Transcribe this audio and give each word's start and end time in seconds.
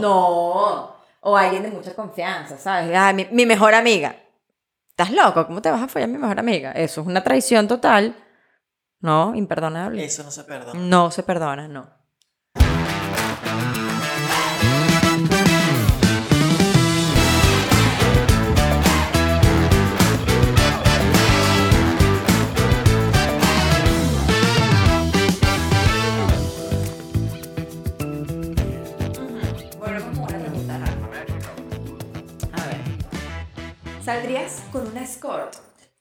No. 0.00 0.96
O 1.20 1.36
alguien 1.36 1.64
de 1.64 1.70
mucha 1.70 1.94
confianza, 1.94 2.56
¿sabes? 2.56 2.96
Ah, 2.96 3.12
mi, 3.12 3.26
mi 3.32 3.46
mejor 3.46 3.74
amiga. 3.74 4.14
¿Estás 4.90 5.10
loco? 5.10 5.46
¿Cómo 5.46 5.60
te 5.60 5.70
vas 5.70 5.82
a 5.82 5.88
follar 5.88 6.08
a 6.08 6.12
mi 6.12 6.18
mejor 6.18 6.38
amiga? 6.38 6.72
Eso 6.72 7.00
es 7.00 7.06
una 7.06 7.22
traición 7.24 7.66
total. 7.66 8.16
No, 9.00 9.34
imperdonable. 9.34 10.04
Eso 10.04 10.22
no 10.22 10.30
se 10.30 10.44
perdona. 10.44 10.78
No 10.78 11.10
se 11.10 11.22
perdona, 11.22 11.68
no. 11.68 11.97
¿Saldrías 34.08 34.62
con 34.72 34.86
una 34.86 35.02
escort? 35.02 35.54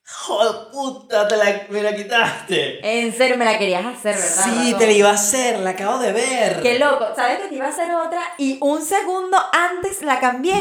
¡Joder, 0.05 0.71
puta! 0.71 1.27
Te 1.27 1.35
la, 1.35 1.65
me 1.69 1.83
la 1.83 1.93
quitaste. 1.93 2.79
En 3.01 3.11
serio, 3.13 3.35
me 3.35 3.43
la 3.43 3.57
querías 3.57 3.85
hacer, 3.85 4.15
¿verdad? 4.15 4.45
Sí, 4.45 4.73
te 4.79 4.85
la 4.85 4.91
iba 4.93 5.09
a 5.09 5.13
hacer, 5.15 5.59
la 5.59 5.71
acabo 5.71 5.99
de 5.99 6.13
ver. 6.13 6.61
Qué 6.61 6.79
loco. 6.79 7.05
¿Sabes 7.17 7.39
que 7.39 7.47
te 7.49 7.55
iba 7.55 7.65
a 7.65 7.69
hacer 7.69 7.93
otra 7.93 8.21
y 8.37 8.59
un 8.61 8.81
segundo 8.81 9.37
antes 9.51 10.03
la 10.03 10.21
cambié? 10.21 10.55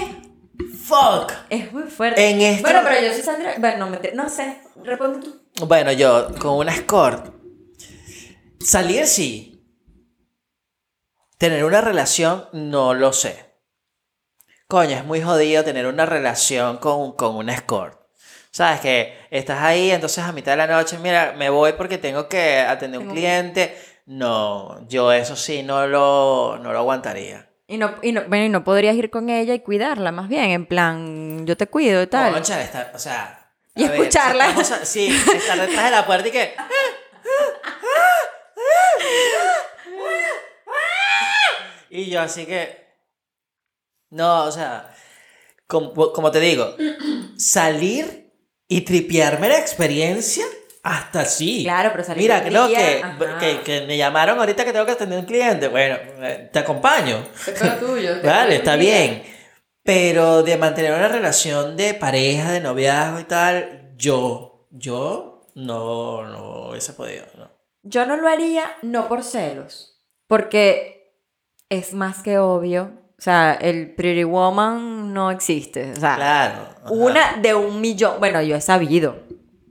¡Fuck! 0.88 1.30
Es 1.48 1.73
muy 1.73 1.84
fuerte. 1.84 2.28
En 2.30 2.40
este- 2.40 2.62
Bueno, 2.62 2.80
pero 2.82 3.06
yo 3.06 3.12
sí 3.14 3.23
saldría. 3.23 3.54
Bueno, 3.60 3.90
no, 3.90 3.98
no 4.15 4.28
sé. 4.28 4.60
Responde 4.82 5.24
tú. 5.24 5.66
Bueno, 5.68 5.92
yo, 5.92 6.26
con 6.40 6.54
una 6.56 6.74
escort. 6.74 7.32
Salir 8.59 9.06
sí. 9.06 9.65
Tener 11.38 11.65
una 11.65 11.80
relación, 11.80 12.48
no 12.52 12.92
lo 12.92 13.12
sé. 13.12 13.45
Coño, 14.68 14.96
es 14.96 15.04
muy 15.04 15.22
jodido 15.22 15.62
tener 15.64 15.86
una 15.86 16.06
relación 16.06 16.78
con, 16.78 17.12
con 17.12 17.36
una 17.36 17.54
escort. 17.54 18.00
Sabes 18.50 18.80
que 18.80 19.16
estás 19.30 19.62
ahí, 19.62 19.90
entonces 19.90 20.24
a 20.24 20.32
mitad 20.32 20.52
de 20.52 20.56
la 20.56 20.66
noche, 20.66 20.98
mira, 20.98 21.34
me 21.36 21.50
voy 21.50 21.74
porque 21.74 21.98
tengo 21.98 22.28
que 22.28 22.58
atender 22.60 23.00
un 23.00 23.08
cliente. 23.10 23.78
No, 24.06 24.86
yo 24.88 25.12
eso 25.12 25.36
sí 25.36 25.62
no 25.62 25.86
lo, 25.86 26.58
no 26.60 26.73
lo 26.73 26.78
aguantaría. 26.78 27.48
Y 27.68 27.76
no, 27.76 27.95
y 28.02 28.12
no, 28.12 28.23
bueno, 28.28 28.45
y 28.45 28.48
no 28.48 28.64
podrías 28.64 28.96
ir 28.96 29.10
con 29.10 29.28
ella 29.28 29.52
y 29.54 29.60
cuidarla, 29.60 30.10
más 30.10 30.28
bien, 30.28 30.50
en 30.50 30.66
plan, 30.66 31.46
yo 31.46 31.56
te 31.56 31.66
cuido 31.66 32.02
y 32.02 32.06
tal. 32.06 32.32
Concha, 32.32 32.60
está- 32.62 32.92
o 32.95 32.98
sea. 32.98 33.51
Y 33.74 33.84
a 33.84 33.90
ver, 33.90 34.01
escucharla. 34.01 34.46
a- 34.46 34.64
sí, 34.84 35.08
estar 35.34 35.60
detrás 35.60 35.84
de 35.84 35.90
la 35.90 36.06
puerta 36.06 36.26
y 36.28 36.30
que. 36.32 36.54
Y 41.90 42.10
yo 42.10 42.20
así 42.20 42.46
que. 42.46 42.85
No, 44.16 44.45
o 44.45 44.52
sea. 44.52 44.92
Como, 45.66 46.12
como 46.12 46.30
te 46.30 46.38
digo, 46.38 46.76
salir 47.36 48.32
y 48.68 48.82
tripearme 48.82 49.48
la 49.48 49.58
experiencia 49.58 50.45
hasta 50.86 51.24
sí. 51.24 51.64
Claro, 51.64 51.90
pero 51.90 52.04
salir 52.04 52.23
Mira, 52.23 52.36
un 52.38 52.68
que 52.73 53.02
que, 53.40 53.60
que, 53.62 53.86
me 53.86 53.96
llamaron 53.96 54.38
ahorita 54.38 54.64
que 54.64 54.73
tengo 54.73 54.86
que 54.86 54.92
atender 54.92 55.18
un 55.18 55.24
cliente. 55.24 55.66
Bueno, 55.66 55.96
eh, 56.20 56.48
te 56.52 56.60
acompaño. 56.60 57.24
tuyo. 57.80 58.16
Vale, 58.24 58.56
está 58.56 58.76
bien. 58.76 59.24
Pero 59.82 60.45
de 60.45 60.56
mantener 60.56 60.92
una 60.92 61.08
relación 61.08 61.76
de 61.76 61.95
pareja, 61.95 62.52
de 62.52 62.60
noviazgo 62.60 63.18
y 63.18 63.24
tal, 63.24 63.92
yo, 63.96 64.69
yo 64.70 65.48
no, 65.56 66.25
no 66.25 66.70
hubiese 66.70 66.92
podido, 66.92 67.26
¿no? 67.36 67.50
Yo 67.82 68.06
no 68.06 68.16
lo 68.16 68.28
haría, 68.28 68.76
no 68.82 69.08
por 69.08 69.25
celos, 69.25 70.00
porque 70.28 71.16
es 71.69 71.94
más 71.94 72.22
que 72.22 72.38
obvio. 72.38 72.95
O 73.19 73.22
sea, 73.22 73.54
el 73.54 73.94
Pretty 73.94 74.25
Woman 74.25 75.12
no 75.14 75.31
existe. 75.31 75.92
O 75.92 75.97
sea, 75.97 76.16
Claro. 76.16 76.69
una 76.91 77.36
de 77.38 77.54
un 77.54 77.81
millón. 77.81 78.14
Bueno, 78.19 78.42
yo 78.42 78.56
he 78.56 78.60
sabido. 78.60 79.16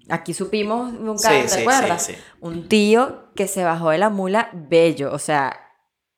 Aquí 0.10 0.34
supimos 0.34 0.94
un 0.94 1.16
caso, 1.18 1.30
Sí, 1.30 1.42
¿te 1.42 1.48
sí, 1.50 1.62
acuerdas? 1.62 2.04
sí, 2.04 2.14
sí. 2.14 2.20
Un 2.42 2.68
tío 2.68 3.30
que 3.36 3.48
se 3.48 3.64
bajó 3.64 3.90
de 3.92 3.98
la 3.98 4.10
mula 4.10 4.50
bello. 4.54 5.12
O 5.14 5.20
sea, 5.20 5.60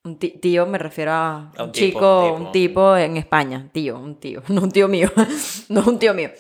un 0.04 0.18
tío 0.20 0.66
me 0.68 0.78
refiero 0.78 1.12
a 1.12 1.52
un, 1.54 1.60
A 1.60 1.64
un 1.66 1.72
tipo, 1.72 1.86
chico, 1.86 2.24
tipo. 2.24 2.36
un 2.36 2.52
tipo 2.52 2.98
en 2.98 3.18
España. 3.18 3.70
Tío, 3.74 3.98
un 4.00 4.20
tío. 4.20 4.42
No 4.50 4.62
un 4.62 4.72
tío 4.72 4.88
mío. 4.88 5.10
no 5.70 5.82
un 5.82 6.00
tío 6.00 6.14
mío. 6.14 6.32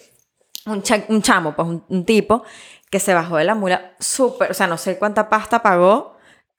Un, 0.66 0.82
cha- 0.84 1.06
un 1.10 1.22
chamo, 1.22 1.54
pues 1.56 1.68
un, 1.68 1.84
un 1.88 2.04
tipo 2.06 2.44
que 2.90 3.00
se 3.00 3.14
bajó 3.14 3.38
de 3.38 3.44
la 3.46 3.56
mula 3.56 3.94
súper. 4.00 4.52
O 4.52 4.54
sea, 4.54 4.68
no 4.68 4.78
sé 4.78 4.98
cuánta 4.98 5.30
pasta 5.30 5.62
pagó 5.62 6.17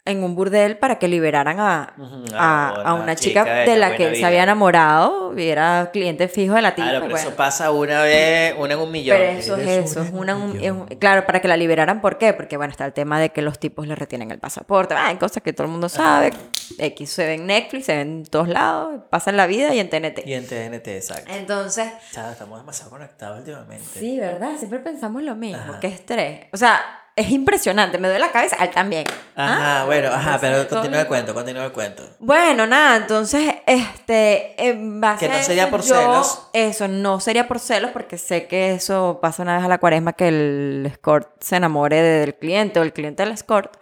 en 0.08 0.22
un 0.24 0.34
burdel 0.34 0.76
para 0.78 0.98
que 0.98 1.06
liberaran 1.08 1.60
a, 1.60 1.94
a, 2.34 2.69
a 2.69 2.70
a 2.91 2.94
una 2.94 3.14
chica 3.14 3.42
chica, 3.42 3.54
de 3.54 3.70
de 3.70 3.76
la 3.76 3.91
la 3.91 3.96
que 3.96 4.14
se 4.14 4.24
había 4.24 4.42
enamorado 4.42 5.38
y 5.38 5.46
era 5.48 5.91
cliente 5.92 6.28
fijo 6.28 6.54
de 6.54 6.62
la 6.62 6.74
tipa. 6.74 6.88
Claro, 6.88 7.00
pero 7.04 7.14
bueno. 7.14 7.28
eso 7.28 7.36
pasa 7.36 7.70
una 7.70 8.02
vez, 8.02 8.54
una 8.58 8.74
en 8.74 8.80
un 8.80 8.91
millón. 8.91 9.16
Pero 9.18 9.30
eso 9.38 9.56
es 9.56 9.68
eso, 9.68 10.02
es 10.02 10.10
una, 10.12 10.36
un- 10.36 10.58
es 10.62 10.70
un- 10.70 10.86
claro, 10.86 11.26
para 11.26 11.41
que 11.41 11.48
la 11.48 11.56
liberaran, 11.56 12.00
¿por 12.00 12.18
qué? 12.18 12.32
Porque 12.32 12.56
bueno, 12.56 12.70
está 12.70 12.84
el 12.86 12.92
tema 12.92 13.20
de 13.20 13.30
que 13.30 13.42
los 13.42 13.58
tipos 13.58 13.86
le 13.86 13.94
retienen 13.94 14.30
el 14.30 14.38
pasaporte, 14.38 14.94
ah, 14.94 15.08
hay 15.08 15.16
cosas 15.16 15.42
que 15.42 15.52
todo 15.52 15.66
el 15.66 15.70
mundo 15.72 15.88
sabe, 15.88 16.32
X 16.78 17.10
se 17.10 17.26
ve 17.26 17.34
en 17.34 17.47
Netflix, 17.47 17.86
se 17.86 17.94
ve 17.94 18.00
en 18.02 18.24
todos 18.24 18.48
lados, 18.48 19.00
pasan 19.10 19.36
la 19.36 19.47
vida 19.47 19.74
y 19.74 19.78
en 19.80 19.88
TNT. 19.91 20.26
Y 20.26 20.34
en 20.34 20.47
TNT, 20.47 20.88
exacto. 20.97 21.30
Entonces, 21.32 21.88
Chao, 22.12 22.30
estamos 22.32 22.58
demasiado 22.60 22.91
conectados 22.91 23.38
últimamente. 23.41 23.84
sí, 23.98 24.18
¿verdad? 24.18 24.56
Siempre 24.58 24.78
pensamos 24.80 25.22
lo 25.22 25.34
mismo, 25.36 25.74
qué 25.80 25.88
estrés. 25.88 26.47
O 26.52 26.56
sea, 26.56 26.80
es 27.18 27.30
impresionante, 27.30 27.98
me 27.98 28.08
duele 28.08 28.20
la 28.24 28.30
cabeza, 28.32 28.56
él 28.64 28.70
también. 28.70 29.04
Ajá, 29.34 29.82
Ah, 29.82 29.84
bueno, 29.86 30.08
ajá, 30.12 30.38
pero 30.40 30.66
continúa 30.68 31.00
el 31.02 31.06
cuento, 31.06 31.34
continúa 31.34 31.64
el 31.64 31.72
cuento. 31.72 32.02
Bueno, 32.18 32.66
nada, 32.66 32.96
entonces, 32.96 33.54
este, 33.66 34.54
en 34.68 35.00
base 35.00 35.26
Que 35.26 35.32
no 35.32 35.38
a 35.38 35.42
sería 35.42 35.62
eso, 35.64 35.70
por 35.70 35.82
yo- 35.82 35.94
celos. 35.96 36.48
Eso, 36.52 36.88
no 36.88 37.20
sería 37.20 37.48
por 37.48 37.58
celos, 37.58 37.90
porque 37.92 38.18
sé 38.18 38.46
que 38.46 38.72
eso 38.72 39.18
pasa 39.20 39.42
una 39.42 39.56
vez 39.56 39.64
a 39.64 39.68
la 39.68 39.78
cuaresma, 39.78 40.12
que 40.12 40.28
el 40.28 40.84
escort 40.86 41.42
se 41.42 41.56
enamore 41.56 42.00
del 42.02 42.34
cliente 42.36 42.80
o 42.80 42.82
el 42.82 42.92
cliente 42.92 43.22
del 43.22 43.32
escort. 43.32 43.76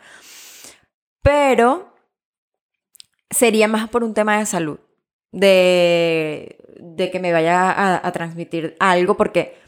Pero 1.22 1.92
sería 3.30 3.68
más 3.68 3.88
por 3.88 4.04
un 4.04 4.14
tema 4.14 4.38
de 4.38 4.46
salud, 4.46 4.78
de, 5.32 6.58
de 6.78 7.10
que 7.10 7.18
me 7.20 7.32
vaya 7.32 7.70
a, 7.70 8.06
a 8.06 8.12
transmitir 8.12 8.76
algo, 8.80 9.16
porque 9.16 9.58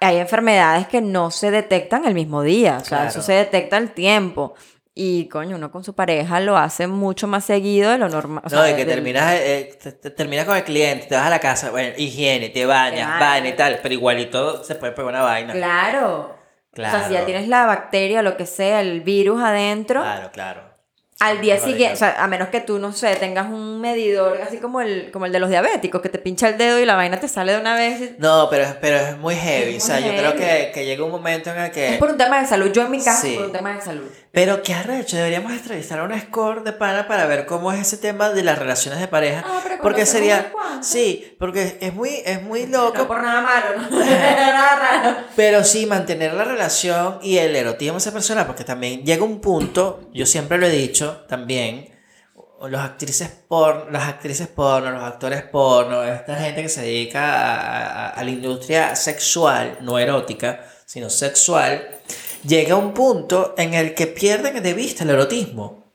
hay 0.00 0.18
enfermedades 0.18 0.86
que 0.88 1.00
no 1.00 1.30
se 1.30 1.50
detectan 1.50 2.04
el 2.06 2.14
mismo 2.14 2.42
día, 2.42 2.78
o 2.80 2.84
sea, 2.84 2.98
Claro. 2.98 3.10
eso 3.10 3.22
se 3.22 3.32
detecta 3.32 3.76
al 3.76 3.90
tiempo. 3.92 4.54
Y 5.00 5.28
coño, 5.28 5.54
uno 5.56 5.70
con 5.70 5.84
su 5.84 5.94
pareja 5.94 6.40
lo 6.40 6.56
hace 6.56 6.88
mucho 6.88 7.28
más 7.28 7.44
seguido 7.44 7.92
de 7.92 7.98
lo 7.98 8.08
normal. 8.08 8.42
No, 8.44 8.50
sea, 8.50 8.62
de 8.62 8.72
que 8.74 8.84
del- 8.84 8.96
terminas, 8.96 9.32
eh, 9.34 9.78
te- 9.80 9.92
te- 9.92 10.10
terminas 10.10 10.44
con 10.44 10.56
el 10.56 10.64
cliente, 10.64 11.06
te 11.06 11.14
vas 11.14 11.26
a 11.26 11.30
la 11.30 11.38
casa, 11.38 11.70
bueno, 11.70 11.94
higiene, 11.96 12.48
te 12.48 12.66
bañas, 12.66 13.06
bañas. 13.08 13.20
vaina 13.20 13.48
y 13.48 13.52
tal, 13.56 13.78
pero 13.80 13.94
igualito 13.94 14.64
se 14.64 14.74
puede 14.74 14.92
pegar 14.92 15.10
una 15.10 15.22
vaina. 15.22 15.52
Claro. 15.52 16.34
O 16.72 16.76
sea, 16.80 16.90
si 16.90 16.98
ya 17.00 17.08
Claro. 17.08 17.26
tienes 17.26 17.48
la 17.48 17.66
bacteria 17.66 18.20
o 18.20 18.22
lo 18.22 18.36
que 18.36 18.46
sea, 18.46 18.80
el 18.80 19.00
virus 19.02 19.40
adentro, 19.40 20.00
Claro, 20.02 20.30
claro. 20.32 20.62
Al 21.20 21.40
día 21.40 21.58
siguiente, 21.58 21.94
o 21.94 21.96
sea, 21.96 22.22
a 22.22 22.28
menos 22.28 22.48
que 22.48 22.60
tú, 22.60 22.78
no 22.78 22.92
sé, 22.92 23.16
tengas 23.16 23.46
un 23.50 23.80
medidor 23.80 24.40
así 24.40 24.58
como 24.58 24.80
el, 24.80 25.10
como 25.10 25.26
el 25.26 25.32
de 25.32 25.40
los 25.40 25.50
diabéticos, 25.50 26.00
que 26.00 26.08
te 26.08 26.18
pincha 26.18 26.48
el 26.48 26.56
dedo 26.58 26.78
y 26.78 26.84
la 26.84 26.94
vaina 26.94 27.18
te 27.18 27.26
sale 27.26 27.52
de 27.54 27.60
una 27.60 27.74
vez. 27.74 28.12
No, 28.18 28.46
pero, 28.48 28.62
es- 28.64 28.74
pero 28.80 28.96
es 28.98 29.18
muy 29.18 29.34
heavy. 29.34 29.76
Es 29.76 29.82
o 29.84 29.86
sea, 29.88 29.98
yo 30.00 30.12
creo 30.16 30.36
que, 30.36 30.70
que 30.72 30.84
llega 30.86 31.02
un 31.04 31.10
momento 31.10 31.50
en 31.50 31.58
el 31.58 31.70
que. 31.72 31.94
Es 31.94 31.98
por 31.98 32.10
un 32.10 32.16
tema 32.18 32.40
de 32.40 32.46
salud. 32.46 32.70
Yo 32.72 32.82
en 32.82 32.90
mi 32.92 33.02
caso, 33.02 33.26
Sí. 33.26 33.34
por 33.34 33.46
un 33.46 33.52
tema 33.52 33.74
de 33.74 33.80
salud. 33.82 34.08
Pero 34.30 34.62
qué 34.62 34.74
arrecho, 34.74 35.16
deberíamos 35.16 35.52
entrevistar 35.52 35.98
a 36.00 36.04
un 36.04 36.20
score 36.20 36.62
de 36.62 36.72
pana 36.72 37.08
para 37.08 37.24
ver 37.26 37.46
cómo 37.46 37.72
es 37.72 37.80
ese 37.80 37.96
tema 37.96 38.28
de 38.30 38.42
las 38.42 38.58
relaciones 38.58 39.00
de 39.00 39.08
pareja. 39.08 39.42
Ah, 39.46 39.60
pero 39.62 39.82
porque 39.82 40.04
sería. 40.06 40.52
Sí, 40.82 41.34
porque 41.40 41.78
es 41.80 41.94
muy, 41.94 42.10
es 42.24 42.42
muy 42.42 42.66
No 42.66 42.84
loco. 42.86 43.06
por 43.08 43.22
nada 43.22 43.40
malo, 43.40 43.82
¿no? 43.90 43.98
nada 44.04 44.76
raro. 44.76 45.16
Pero 45.34 45.64
sí, 45.64 45.86
mantener 45.86 46.34
la 46.34 46.44
relación 46.44 47.18
y 47.22 47.38
el 47.38 47.56
erotismo 47.56 47.94
de 47.94 47.98
esa 47.98 48.12
persona, 48.12 48.46
porque 48.46 48.64
también 48.64 49.02
llega 49.04 49.24
un 49.24 49.40
punto, 49.40 50.02
yo 50.12 50.26
siempre 50.26 50.58
lo 50.58 50.66
he 50.66 50.70
dicho 50.70 51.24
también, 51.28 51.88
los 52.68 52.80
actrices 52.80 53.28
porno, 53.48 53.88
las 53.90 54.08
actrices 54.08 54.48
porno, 54.48 54.90
los 54.90 55.02
actores 55.04 55.42
porno, 55.42 56.02
esta 56.04 56.34
gente 56.36 56.62
que 56.62 56.68
se 56.68 56.82
dedica 56.82 57.32
a, 57.34 57.86
a- 57.86 58.08
a 58.10 58.24
la 58.24 58.30
industria 58.30 58.94
sexual, 58.94 59.78
no 59.80 59.98
erótica, 59.98 60.64
sino 60.84 61.08
sexual, 61.08 61.88
llega 62.44 62.76
un 62.76 62.92
punto 62.94 63.54
en 63.56 63.74
el 63.74 63.94
que 63.94 64.06
pierden 64.06 64.62
de 64.62 64.74
vista 64.74 65.04
el 65.04 65.10
erotismo. 65.10 65.92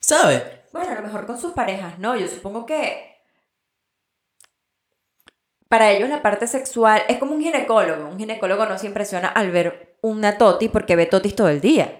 ¿Sabes? 0.00 0.42
Bueno, 0.72 0.92
a 0.92 0.94
lo 0.94 1.02
mejor 1.02 1.26
con 1.26 1.38
sus 1.38 1.52
parejas, 1.52 1.98
no. 1.98 2.16
Yo 2.16 2.26
supongo 2.28 2.66
que 2.66 3.12
para 5.68 5.90
ellos 5.90 6.08
la 6.08 6.22
parte 6.22 6.46
sexual 6.46 7.02
es 7.08 7.18
como 7.18 7.32
un 7.34 7.40
ginecólogo. 7.40 8.08
Un 8.08 8.18
ginecólogo 8.18 8.66
no 8.66 8.78
se 8.78 8.86
impresiona 8.86 9.28
al 9.28 9.50
ver 9.50 9.96
una 10.02 10.36
toti 10.38 10.68
porque 10.68 10.96
ve 10.96 11.06
totis 11.06 11.34
todo 11.34 11.48
el 11.48 11.60
día. 11.60 11.98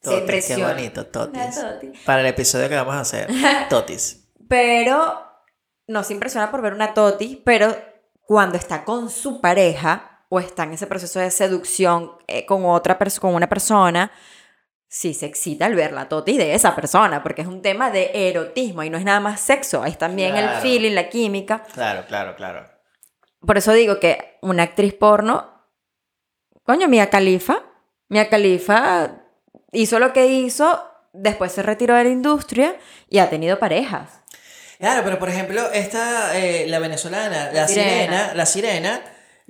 Se 0.00 0.20
Totis, 0.20 0.46
qué 0.46 0.64
bonito, 0.64 1.06
totis. 1.06 1.60
toti. 1.60 1.92
Para 2.04 2.22
el 2.22 2.26
episodio 2.26 2.68
que 2.68 2.74
vamos 2.74 2.94
a 2.94 3.00
hacer, 3.00 3.28
totis. 3.70 4.28
Pero 4.48 5.22
no 5.86 6.02
se 6.02 6.14
impresiona 6.14 6.50
por 6.50 6.60
ver 6.60 6.74
una 6.74 6.92
toti, 6.92 7.40
pero 7.44 7.76
cuando 8.26 8.56
está 8.56 8.84
con 8.84 9.10
su 9.10 9.40
pareja 9.40 10.11
o 10.34 10.40
está 10.40 10.62
en 10.62 10.72
ese 10.72 10.86
proceso 10.86 11.20
de 11.20 11.30
seducción 11.30 12.12
eh, 12.26 12.46
con 12.46 12.64
otra 12.64 12.96
con 13.20 13.34
una 13.34 13.50
persona, 13.50 14.10
sí 14.88 15.12
se 15.12 15.26
excita 15.26 15.66
al 15.66 15.74
ver 15.74 15.92
la 15.92 16.08
totis 16.08 16.38
de 16.38 16.54
esa 16.54 16.74
persona, 16.74 17.22
porque 17.22 17.42
es 17.42 17.48
un 17.48 17.60
tema 17.60 17.90
de 17.90 18.10
erotismo 18.14 18.82
y 18.82 18.88
no 18.88 18.96
es 18.96 19.04
nada 19.04 19.20
más 19.20 19.42
sexo, 19.42 19.84
es 19.84 19.98
también 19.98 20.34
el 20.34 20.48
feeling, 20.62 20.94
la 20.94 21.10
química. 21.10 21.62
Claro, 21.74 22.06
claro, 22.08 22.34
claro. 22.34 22.66
Por 23.46 23.58
eso 23.58 23.74
digo 23.74 24.00
que 24.00 24.38
una 24.40 24.62
actriz 24.62 24.94
porno, 24.94 25.68
coño, 26.62 26.88
Mia 26.88 27.10
Khalifa, 27.10 27.64
Mia 28.08 28.30
Khalifa 28.30 29.10
hizo 29.70 29.98
lo 29.98 30.14
que 30.14 30.28
hizo, 30.28 30.82
después 31.12 31.52
se 31.52 31.62
retiró 31.62 31.94
de 31.94 32.04
la 32.04 32.10
industria 32.10 32.76
y 33.10 33.18
ha 33.18 33.28
tenido 33.28 33.58
parejas. 33.58 34.08
Claro, 34.78 35.02
pero 35.04 35.18
por 35.18 35.28
ejemplo, 35.28 35.70
esta, 35.72 36.38
eh, 36.38 36.64
la 36.68 36.78
venezolana, 36.78 37.52
la 37.52 37.68
Sirena. 37.68 37.90
sirena. 37.92 38.34
la 38.34 38.46
sirena, 38.46 39.02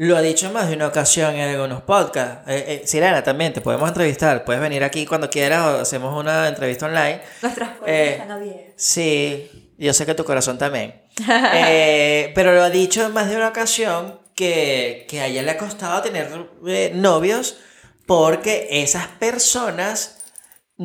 lo 0.07 0.17
ha 0.17 0.21
dicho 0.21 0.47
en 0.47 0.53
más 0.53 0.69
de 0.69 0.75
una 0.75 0.89
ocasión 0.89 1.35
en 1.37 1.49
algunos 1.51 1.83
podcasts. 1.83 2.43
Eh, 2.49 2.83
eh, 2.83 2.87
sirena, 2.87 3.23
también 3.23 3.53
te 3.53 3.61
podemos 3.61 3.89
entrevistar. 3.89 4.45
Puedes 4.45 4.61
venir 4.61 4.83
aquí 4.83 5.07
cuando 5.07 5.31
quieras 5.31 5.65
o 5.65 5.81
hacemos 5.83 6.19
una 6.19 6.49
entrevista 6.49 6.87
online. 6.87 7.21
Nuestras 7.41 7.69
puertas 7.71 7.89
Eh, 7.89 8.11
están 8.13 8.31
abiertas. 8.33 8.73
Sí, 8.77 9.73
yo 9.79 9.93
sé 9.93 10.05
que 10.05 10.15
tu 10.15 10.25
corazón 10.25 10.59
también. 10.59 11.03
Eh, 11.55 12.33
pero 12.35 12.53
lo 12.53 12.63
ha 12.63 12.71
dicho 12.71 13.05
en 13.07 13.13
más 13.13 13.29
de 13.29 13.37
una 13.37 13.49
ocasión 13.49 14.19
que, 14.35 15.07
que 15.09 15.21
a 15.21 15.27
ella 15.27 15.43
le 15.43 15.51
ha 15.53 15.59
costado 15.59 16.01
tener 16.03 16.29
eh, 16.67 16.91
novios 16.95 17.59
porque 18.07 18.69
esas 18.71 19.07
personas 19.07 20.22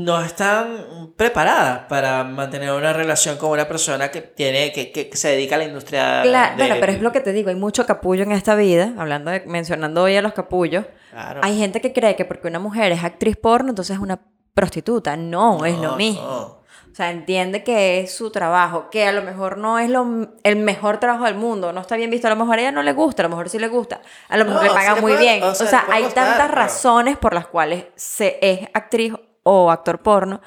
no 0.04 0.22
están 0.22 1.14
preparadas 1.16 1.80
para 1.90 2.24
mantener 2.24 2.72
una 2.72 2.94
relación 2.94 3.38
con 3.38 3.50
una 3.52 3.68
persona 3.68 4.10
que 4.12 4.22
tiene 4.22 4.72
que, 4.72 4.92
que- 4.92 5.10
que 5.10 5.18
se 5.18 5.30
dedica 5.30 5.56
a 5.56 5.58
la 5.60 5.64
industria 5.66 6.22
Claro, 6.24 6.56
de- 6.56 6.64
bueno, 6.64 6.76
pero 6.80 6.92
es 6.94 7.02
lo 7.02 7.12
que 7.12 7.20
te 7.22 7.34
digo, 7.34 7.50
hay 7.50 7.56
mucho 7.56 7.86
capullo 7.86 8.24
en 8.24 8.32
esta 8.32 8.56
vida, 8.56 8.94
hablando 8.98 9.32
de, 9.32 9.42
mencionando 9.46 10.04
hoy 10.04 10.16
a 10.16 10.22
los 10.22 10.34
capullos. 10.34 10.86
Claro. 11.12 11.42
Hay 11.44 11.58
gente 11.58 11.82
que 11.82 11.94
cree 11.94 12.16
que 12.16 12.26
porque 12.26 12.48
una 12.48 12.60
mujer 12.60 12.92
es 12.92 13.04
actriz 13.04 13.36
porno, 13.38 13.70
entonces 13.70 13.96
es 13.96 14.02
una 14.02 14.20
prostituta. 14.54 15.18
No, 15.18 15.66
es 15.66 15.78
lo 15.78 15.96
mismo. 15.96 16.22
no. 16.22 16.58
O 16.92 16.96
sea, 16.98 17.12
entiende 17.12 17.64
que 17.64 18.00
es 18.00 18.16
su 18.16 18.32
trabajo, 18.32 18.90
que 18.90 19.06
a 19.06 19.12
lo 19.12 19.22
mejor 19.22 19.60
no 19.60 19.78
es 19.78 19.88
lo, 19.88 20.30
el 20.42 20.56
mejor 20.56 21.00
trabajo 21.00 21.26
del 21.26 21.36
mundo, 21.36 21.72
no 21.72 21.82
está 21.82 21.96
bien 21.96 22.10
visto, 22.10 22.26
a 22.26 22.32
lo 22.32 22.36
mejor 22.36 22.58
a 22.58 22.62
ella 22.62 22.72
no 22.72 22.82
le 22.82 22.92
gusta, 22.94 23.22
a 23.22 23.26
lo 23.26 23.30
mejor 23.30 23.50
sí 23.50 23.60
le 23.60 23.68
gusta, 23.68 24.02
a 24.30 24.36
lo 24.38 24.46
mejor 24.46 24.66
No, 24.66 24.74
le 24.74 24.84
le 24.84 24.90
muy 24.94 25.02
puede- 25.14 25.20
bien. 25.20 25.44
o 25.44 25.50
O 25.50 25.54
sea, 25.54 25.68
sea, 25.68 25.80
le 25.82 25.86
puede 25.86 25.98
hay 26.06 26.12
tantas 26.12 26.50
razones 26.50 27.16
por 27.18 27.36
las 27.36 27.46
cuales 27.46 27.86
se 27.96 28.40
es 28.42 28.62
actriz 28.74 29.14
o 29.50 29.72
actor 29.72 30.02
porno. 30.02 30.42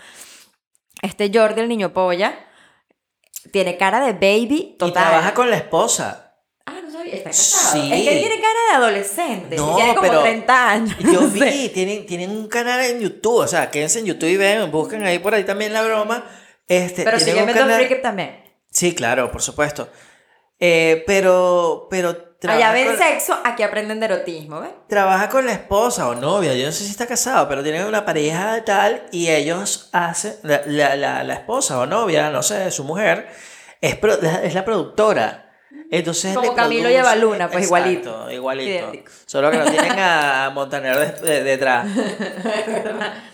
Este 1.02 1.30
Jordi, 1.32 1.60
el 1.62 1.68
niño 1.68 1.92
polla, 1.92 2.34
tiene 3.52 3.76
cara 3.76 4.00
de 4.04 4.12
baby 4.12 4.76
Y 4.80 4.92
trabaja 4.92 5.32
con 5.34 5.50
la 5.50 5.56
esposa. 5.56 6.36
Ah, 6.66 6.78
no 6.84 6.90
sabía, 6.90 7.14
está 7.14 7.30
casado. 7.30 7.72
Sí. 7.82 7.92
Es 7.92 8.02
que 8.02 8.12
él 8.12 8.18
tiene 8.20 8.40
cara 8.42 8.58
de 8.70 8.76
adolescente. 8.76 9.56
No, 9.56 9.76
tiene 9.76 9.94
como 9.94 10.08
pero 10.08 10.20
30 10.20 10.70
años. 10.70 10.96
Yo 11.00 11.12
no 11.22 11.28
vi, 11.28 11.40
sé. 11.40 11.68
tienen, 11.70 12.06
tienen 12.06 12.30
un 12.30 12.48
canal 12.48 12.80
en 12.84 13.00
YouTube, 13.00 13.38
o 13.38 13.46
sea, 13.48 13.70
quédense 13.70 14.00
en 14.00 14.06
YouTube 14.06 14.28
y 14.28 14.36
ven, 14.36 14.70
busquen 14.70 15.02
ahí 15.04 15.18
por 15.18 15.34
ahí 15.34 15.44
también 15.44 15.72
la 15.72 15.82
broma. 15.82 16.24
Este, 16.68 17.02
Pero 17.02 17.18
sigue 17.18 17.38
un 17.40 17.46
viendo 17.46 17.54
canal- 17.62 18.00
también. 18.02 18.44
Sí, 18.70 18.94
claro, 18.94 19.32
por 19.32 19.42
supuesto. 19.42 19.88
Eh, 20.60 21.02
pero, 21.06 21.88
pero 21.90 22.29
Allá 22.42 22.58
trabaja 22.58 22.72
ven 22.72 22.86
con, 22.86 22.96
sexo, 22.98 23.38
aquí 23.44 23.62
aprenden 23.62 24.00
de 24.00 24.06
erotismo, 24.06 24.60
¿ves? 24.60 24.70
trabaja 24.88 25.28
con 25.28 25.44
la 25.46 25.52
esposa 25.52 26.08
o 26.08 26.14
novia, 26.14 26.54
yo 26.54 26.66
no 26.66 26.72
sé 26.72 26.84
si 26.84 26.90
está 26.90 27.06
casado, 27.06 27.48
pero 27.48 27.62
tienen 27.62 27.84
una 27.84 28.04
pareja 28.04 28.64
tal 28.64 29.02
y 29.12 29.28
ellos 29.28 29.88
hacen, 29.92 30.36
la, 30.42 30.62
la, 30.66 30.96
la, 30.96 31.22
la 31.24 31.34
esposa 31.34 31.78
o 31.78 31.86
novia, 31.86 32.30
no 32.30 32.42
sé, 32.42 32.70
su 32.70 32.84
mujer, 32.84 33.28
es, 33.80 33.96
pro- 33.96 34.18
es 34.20 34.54
la 34.54 34.64
productora. 34.64 35.46
Entonces 35.92 36.34
Como 36.36 36.54
Camilo 36.54 36.88
y 36.88 36.92
produce- 36.94 36.98
Evaluna, 37.00 37.48
pues, 37.50 37.64
Exacto, 37.64 37.76
igualito. 37.90 38.30
igualito. 38.30 38.70
Idéntico. 38.70 39.12
Solo 39.26 39.50
que 39.50 39.56
no 39.58 39.64
tienen 39.64 39.98
a, 39.98 40.50
Montaner 40.54 40.96
de- 41.20 41.30
de- 41.30 41.42
detrás. 41.42 41.86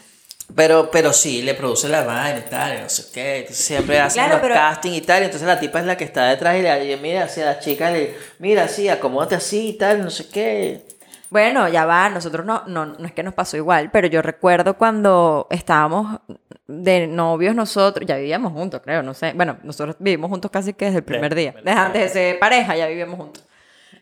Pero, 0.55 0.91
pero 0.91 1.13
sí, 1.13 1.43
le 1.43 1.55
produce 1.55 1.89
la 1.89 2.05
vaina 2.05 2.39
y 2.39 2.49
tal, 2.49 2.79
y 2.79 2.83
no 2.83 2.89
sé 2.89 3.11
qué. 3.13 3.39
Entonces 3.41 3.65
siempre 3.65 3.99
hacen 4.01 4.21
Claro, 4.23 4.35
los 4.35 4.43
pero- 4.43 4.55
casting 4.55 4.93
y 4.93 5.01
tal. 5.01 5.23
Y 5.23 5.27
entonces 5.27 5.47
la 5.47 5.59
tipa 5.59 5.81
es 5.81 5.87
la 5.87 5.97
que 5.97 6.05
está 6.05 6.27
detrás 6.29 6.57
y 6.57 6.63
le 6.63 6.93
y 6.93 6.97
mira 6.99 7.25
así 7.25 7.41
a 7.41 7.47
la 7.47 7.59
chica, 7.59 7.91
le 7.91 8.15
mira 8.39 8.65
así, 8.65 8.89
acomódate 8.89 9.35
así 9.35 9.71
y 9.71 9.73
tal, 9.79 10.03
no 10.03 10.11
sé 10.11 10.29
qué. 10.29 10.87
Bueno, 11.29 11.69
ya 11.69 11.85
va, 11.85 12.09
nosotros 12.09 12.47
no, 12.47 12.63
no, 12.69 12.87
no 12.87 13.05
es 13.07 13.13
que 13.13 13.25
nos 13.25 13.35
pasó 13.35 13.57
igual, 13.57 13.91
pero 13.91 14.07
yo 14.07 14.23
recuerdo 14.23 14.79
cuando 14.79 15.49
estábamos 15.51 16.21
de 16.69 17.09
novios 17.09 17.55
nosotros, 17.55 18.07
ya 18.07 18.17
vivíamos 18.17 18.53
juntos, 18.53 18.81
creo, 18.85 19.03
no 19.03 19.13
sé. 19.13 19.33
Bueno, 19.35 19.59
nosotros 19.65 19.97
vivimos 19.99 20.31
juntos 20.31 20.51
casi 20.53 20.73
que 20.75 20.85
desde 20.87 20.99
el 20.99 21.05
primer 21.05 21.35
día. 21.35 21.53
Desde 21.57 21.71
antes 21.73 22.03
de 22.03 22.09
ser 22.09 22.39
pareja 22.39 22.77
ya 22.77 22.87
vivíamos 22.87 23.19
juntos. 23.19 23.45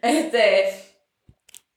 Este, 0.02 0.66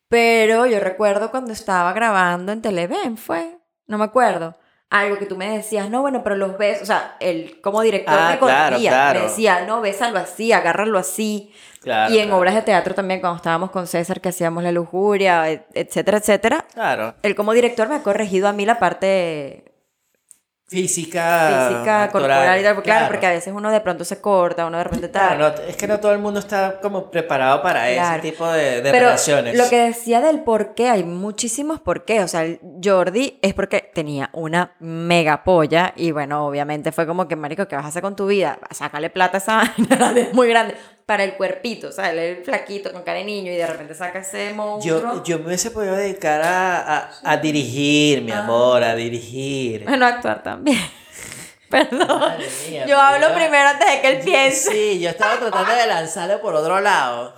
pero 0.09 0.65
yo 0.65 0.79
recuerdo 0.81 1.31
cuando 1.31 1.53
estaba 1.53 1.93
grabando 1.93 2.51
en 2.51 2.61
Televen, 2.61 3.15
fue, 3.17 3.56
no 3.87 3.97
me 3.97 4.03
acuerdo. 4.05 4.55
Algo 4.89 5.17
que 5.17 5.25
tú 5.25 5.35
me 5.35 5.49
decías, 5.57 5.89
no, 5.89 5.99
bueno, 6.01 6.23
pero 6.23 6.37
los 6.37 6.57
ves, 6.57 6.81
o 6.81 6.85
sea, 6.85 7.17
él 7.19 7.59
como 7.61 7.81
director 7.81 8.15
Ah, 8.17 8.29
me 8.31 8.39
claro, 8.39 8.77
claro. 8.79 9.19
me 9.19 9.25
decía, 9.25 9.65
no, 9.65 9.81
bésalo 9.81 10.17
así, 10.19 10.53
agárralo 10.53 10.97
así. 10.97 11.51
Claro. 11.81 12.13
y 12.13 12.19
en 12.19 12.31
obras 12.33 12.53
de 12.53 12.63
teatro 12.63 12.93
también, 12.93 13.21
cuando 13.21 13.37
estábamos 13.37 13.71
con 13.71 13.87
César, 13.87 14.19
que 14.19 14.27
hacíamos 14.29 14.61
La 14.61 14.73
Lujuria, 14.73 15.49
et- 15.49 15.65
etcétera, 15.73 16.17
etcétera, 16.17 16.65
Claro. 16.73 17.15
él 17.21 17.33
como 17.33 17.53
director 17.53 17.87
me 17.87 17.95
ha 17.95 18.03
corregido 18.03 18.49
a 18.49 18.51
mí 18.53 18.65
la 18.65 18.77
parte 18.77 19.66
Física. 20.69 21.67
física, 21.69 22.03
actoral, 22.03 22.09
corporal 22.11 22.59
y 22.59 22.63
tal, 22.63 22.83
claro, 22.83 23.07
porque 23.07 23.25
a 23.25 23.29
veces 23.31 23.53
uno 23.55 23.71
de 23.71 23.79
pronto 23.79 24.03
se 24.03 24.19
corta, 24.19 24.65
uno 24.65 24.77
de 24.77 24.83
repente 24.83 25.07
tal. 25.07 25.37
Claro, 25.37 25.55
no, 25.57 25.63
es 25.67 25.77
que 25.77 25.87
no 25.87 25.99
todo 25.99 26.11
el 26.11 26.19
mundo 26.19 26.39
está 26.41 26.79
como 26.81 27.09
preparado 27.09 27.61
para 27.61 27.85
Claro. 27.87 28.19
ese 28.19 28.31
tipo 28.31 28.45
de, 28.51 28.81
de 28.81 28.91
Pero 28.91 29.05
relaciones. 29.05 29.57
lo 29.57 29.69
que 29.69 29.79
decía 29.79 30.19
del 30.19 30.41
por 30.41 30.75
qué, 30.75 30.89
hay 30.89 31.03
muchísimos 31.05 31.79
por 31.79 32.03
qué. 32.03 32.21
O 32.21 32.27
sea, 32.27 32.43
el 32.43 32.59
Jordi 32.83 33.39
es 33.41 33.53
porque 33.53 33.89
tenía 33.93 34.29
una 34.33 34.73
mega 34.79 35.43
polla 35.45 35.93
y 35.95 36.11
bueno, 36.11 36.45
obviamente 36.45 36.91
fue 36.91 37.07
como 37.07 37.27
que, 37.29 37.35
marico, 37.37 37.67
¿qué 37.67 37.75
vas 37.77 37.85
a 37.85 37.87
hacer 37.87 38.01
con 38.01 38.15
tu 38.17 38.27
vida? 38.27 38.59
Sácale 38.71 39.09
plata 39.09 39.37
a 39.37 39.39
esa 39.39 39.57
vaina, 39.77 40.19
es 40.19 40.33
muy 40.33 40.49
grande. 40.49 40.75
Para 41.07 41.23
el 41.23 41.33
cuerpito, 41.35 41.87
o 41.87 41.91
sea, 41.91 42.11
él 42.11 42.19
es 42.19 42.45
flaquito, 42.45 42.91
con 42.91 43.01
cara 43.01 43.17
de 43.19 43.23
niño 43.23 43.49
y 43.51 43.55
de 43.55 43.65
repente 43.65 43.95
saca 43.95 44.19
ese 44.19 44.53
monstruo. 44.53 45.01
Yo, 45.01 45.23
yo 45.23 45.39
me 45.39 45.45
hubiese 45.47 45.71
podido 45.71 45.95
dedicar 45.95 46.41
a, 46.41 46.97
a, 46.97 47.09
a 47.23 47.37
dirigir, 47.37 48.19
Ah. 48.19 48.21
mi 48.23 48.31
amor, 48.33 48.83
a 48.83 48.93
dirigir. 48.93 49.85
Bueno, 49.85 50.05
actuar 50.05 50.43
también. 50.43 50.77
Perdón. 51.69 52.07
Madre 52.19 52.45
mía, 52.69 52.85
Yo 52.87 52.99
hablo 52.99 53.33
primero 53.33 53.69
antes 53.69 53.89
de 53.89 54.01
que 54.01 54.07
él 54.09 54.19
piense. 54.23 54.69
Sí, 54.71 54.99
yo 54.99 55.09
estaba 55.09 55.37
tratando 55.39 55.73
de 55.73 55.87
lanzarlo 55.87 56.41
por 56.41 56.53
otro 56.55 56.79
lado. 56.81 57.33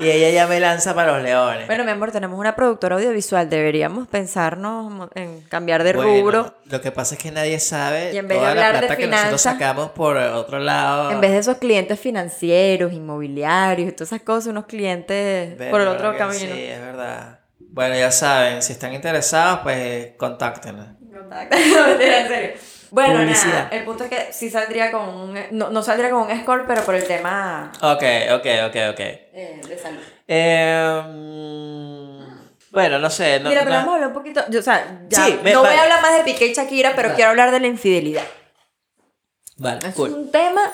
Y 0.00 0.08
ella 0.08 0.30
ya 0.30 0.46
me 0.46 0.58
lanza 0.60 0.94
para 0.94 1.12
los 1.12 1.22
leones. 1.22 1.66
Bueno, 1.66 1.84
mi 1.84 1.90
amor, 1.90 2.10
tenemos 2.10 2.38
una 2.38 2.56
productora 2.56 2.96
audiovisual. 2.96 3.50
Deberíamos 3.50 4.08
pensarnos 4.08 5.10
en 5.14 5.42
cambiar 5.42 5.84
de 5.84 5.92
Bueno, 5.92 6.10
rubro. 6.10 6.54
Lo 6.64 6.80
que 6.80 6.90
pasa 6.90 7.16
es 7.16 7.22
que 7.22 7.30
nadie 7.30 7.60
sabe 7.60 8.14
Y 8.14 8.18
en 8.18 8.26
vez 8.26 8.38
de 8.38 8.44
toda 8.44 8.54
la 8.54 8.72
de 8.72 8.78
plata 8.78 8.96
que 8.96 9.06
nosotros 9.06 9.40
finanzas, 9.40 9.42
sacamos 9.42 9.90
por 9.90 10.16
otro 10.16 10.58
lado. 10.58 11.10
En 11.10 11.20
vez 11.20 11.32
de 11.32 11.38
esos 11.38 11.58
clientes 11.58 12.00
financieros, 12.00 12.92
inmobiliarios 12.92 13.90
y 13.90 13.92
todas 13.92 14.12
esas 14.12 14.22
cosas, 14.22 14.46
unos 14.46 14.64
clientes 14.64 15.54
por 15.70 15.82
el 15.82 15.88
otro 15.88 16.16
camino. 16.16 16.54
Sí, 16.54 16.62
es 16.64 16.80
verdad. 16.80 17.40
Bueno, 17.58 17.94
ya 17.94 18.10
saben, 18.10 18.62
si 18.62 18.72
están 18.72 18.94
interesados, 18.94 19.60
pues 19.62 20.12
contáctenos. 20.16 20.86
Mentira, 21.10 22.20
en 22.22 22.28
serio. 22.28 22.50
Bueno, 22.90 23.20
Publicidad. 23.20 23.52
nada, 23.64 23.68
el 23.70 23.84
punto 23.84 24.04
es 24.04 24.10
que 24.10 24.32
sí 24.32 24.50
saldría 24.50 24.90
con 24.90 25.08
un... 25.08 25.38
No, 25.52 25.70
no 25.70 25.82
saldría 25.82 26.10
con 26.10 26.22
un 26.30 26.40
score, 26.42 26.64
pero 26.66 26.82
por 26.82 26.94
el 26.96 27.06
tema 27.06 27.70
Ok, 27.82 28.02
ok, 28.32 28.46
ok, 28.66 28.76
ok. 28.90 29.00
eh, 29.00 29.60
de 29.68 29.78
salud. 29.78 30.00
Eh, 30.26 31.02
mm, 31.06 32.70
bueno, 32.72 32.98
no 32.98 33.10
sé. 33.10 33.40
No, 33.40 33.48
Mira, 33.48 33.60
pero 33.62 33.70
no- 33.74 33.76
vamos 33.80 33.92
a 33.92 33.94
hablar 33.94 34.08
un 34.08 34.14
poquito... 34.14 34.42
yo, 34.48 34.60
o 34.60 34.62
sea, 34.62 35.02
ya, 35.08 35.24
Sí, 35.26 35.38
me- 35.42 35.52
no 35.52 35.60
voy 35.60 35.74
a 35.74 35.82
hablar 35.82 36.02
más 36.02 36.16
de 36.16 36.24
Piqué 36.24 36.46
y 36.46 36.52
Shakira, 36.54 36.92
pero 36.96 37.08
Vale. 37.08 37.16
quiero 37.16 37.30
hablar 37.30 37.50
de 37.52 37.60
la 37.60 37.66
infidelidad. 37.68 38.24
Vale, 39.56 39.86
Es 39.88 39.94
cool. 39.94 40.10
un 40.12 40.30
tema 40.30 40.72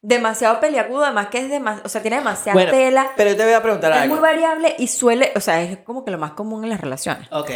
demasiado 0.00 0.60
peliagudo, 0.60 1.04
además 1.04 1.28
que 1.28 1.38
es 1.38 1.48
demasiado... 1.50 1.86
O 1.86 1.88
sea, 1.88 2.02
tiene 2.02 2.16
demasiada 2.18 2.54
Bueno, 2.54 2.70
tela. 2.72 3.10
pero 3.16 3.30
yo 3.30 3.36
te 3.36 3.44
voy 3.44 3.52
a 3.54 3.62
preguntar 3.62 3.92
Es 3.92 3.98
algo. 3.98 4.14
muy 4.14 4.22
variable 4.22 4.74
y 4.78 4.88
suele... 4.88 5.32
O 5.36 5.40
sea, 5.40 5.62
es 5.62 5.78
como 5.78 6.04
que 6.04 6.10
lo 6.10 6.18
más 6.18 6.32
común 6.32 6.64
en 6.64 6.70
las 6.70 6.80
relaciones. 6.80 7.26
Ok, 7.30 7.50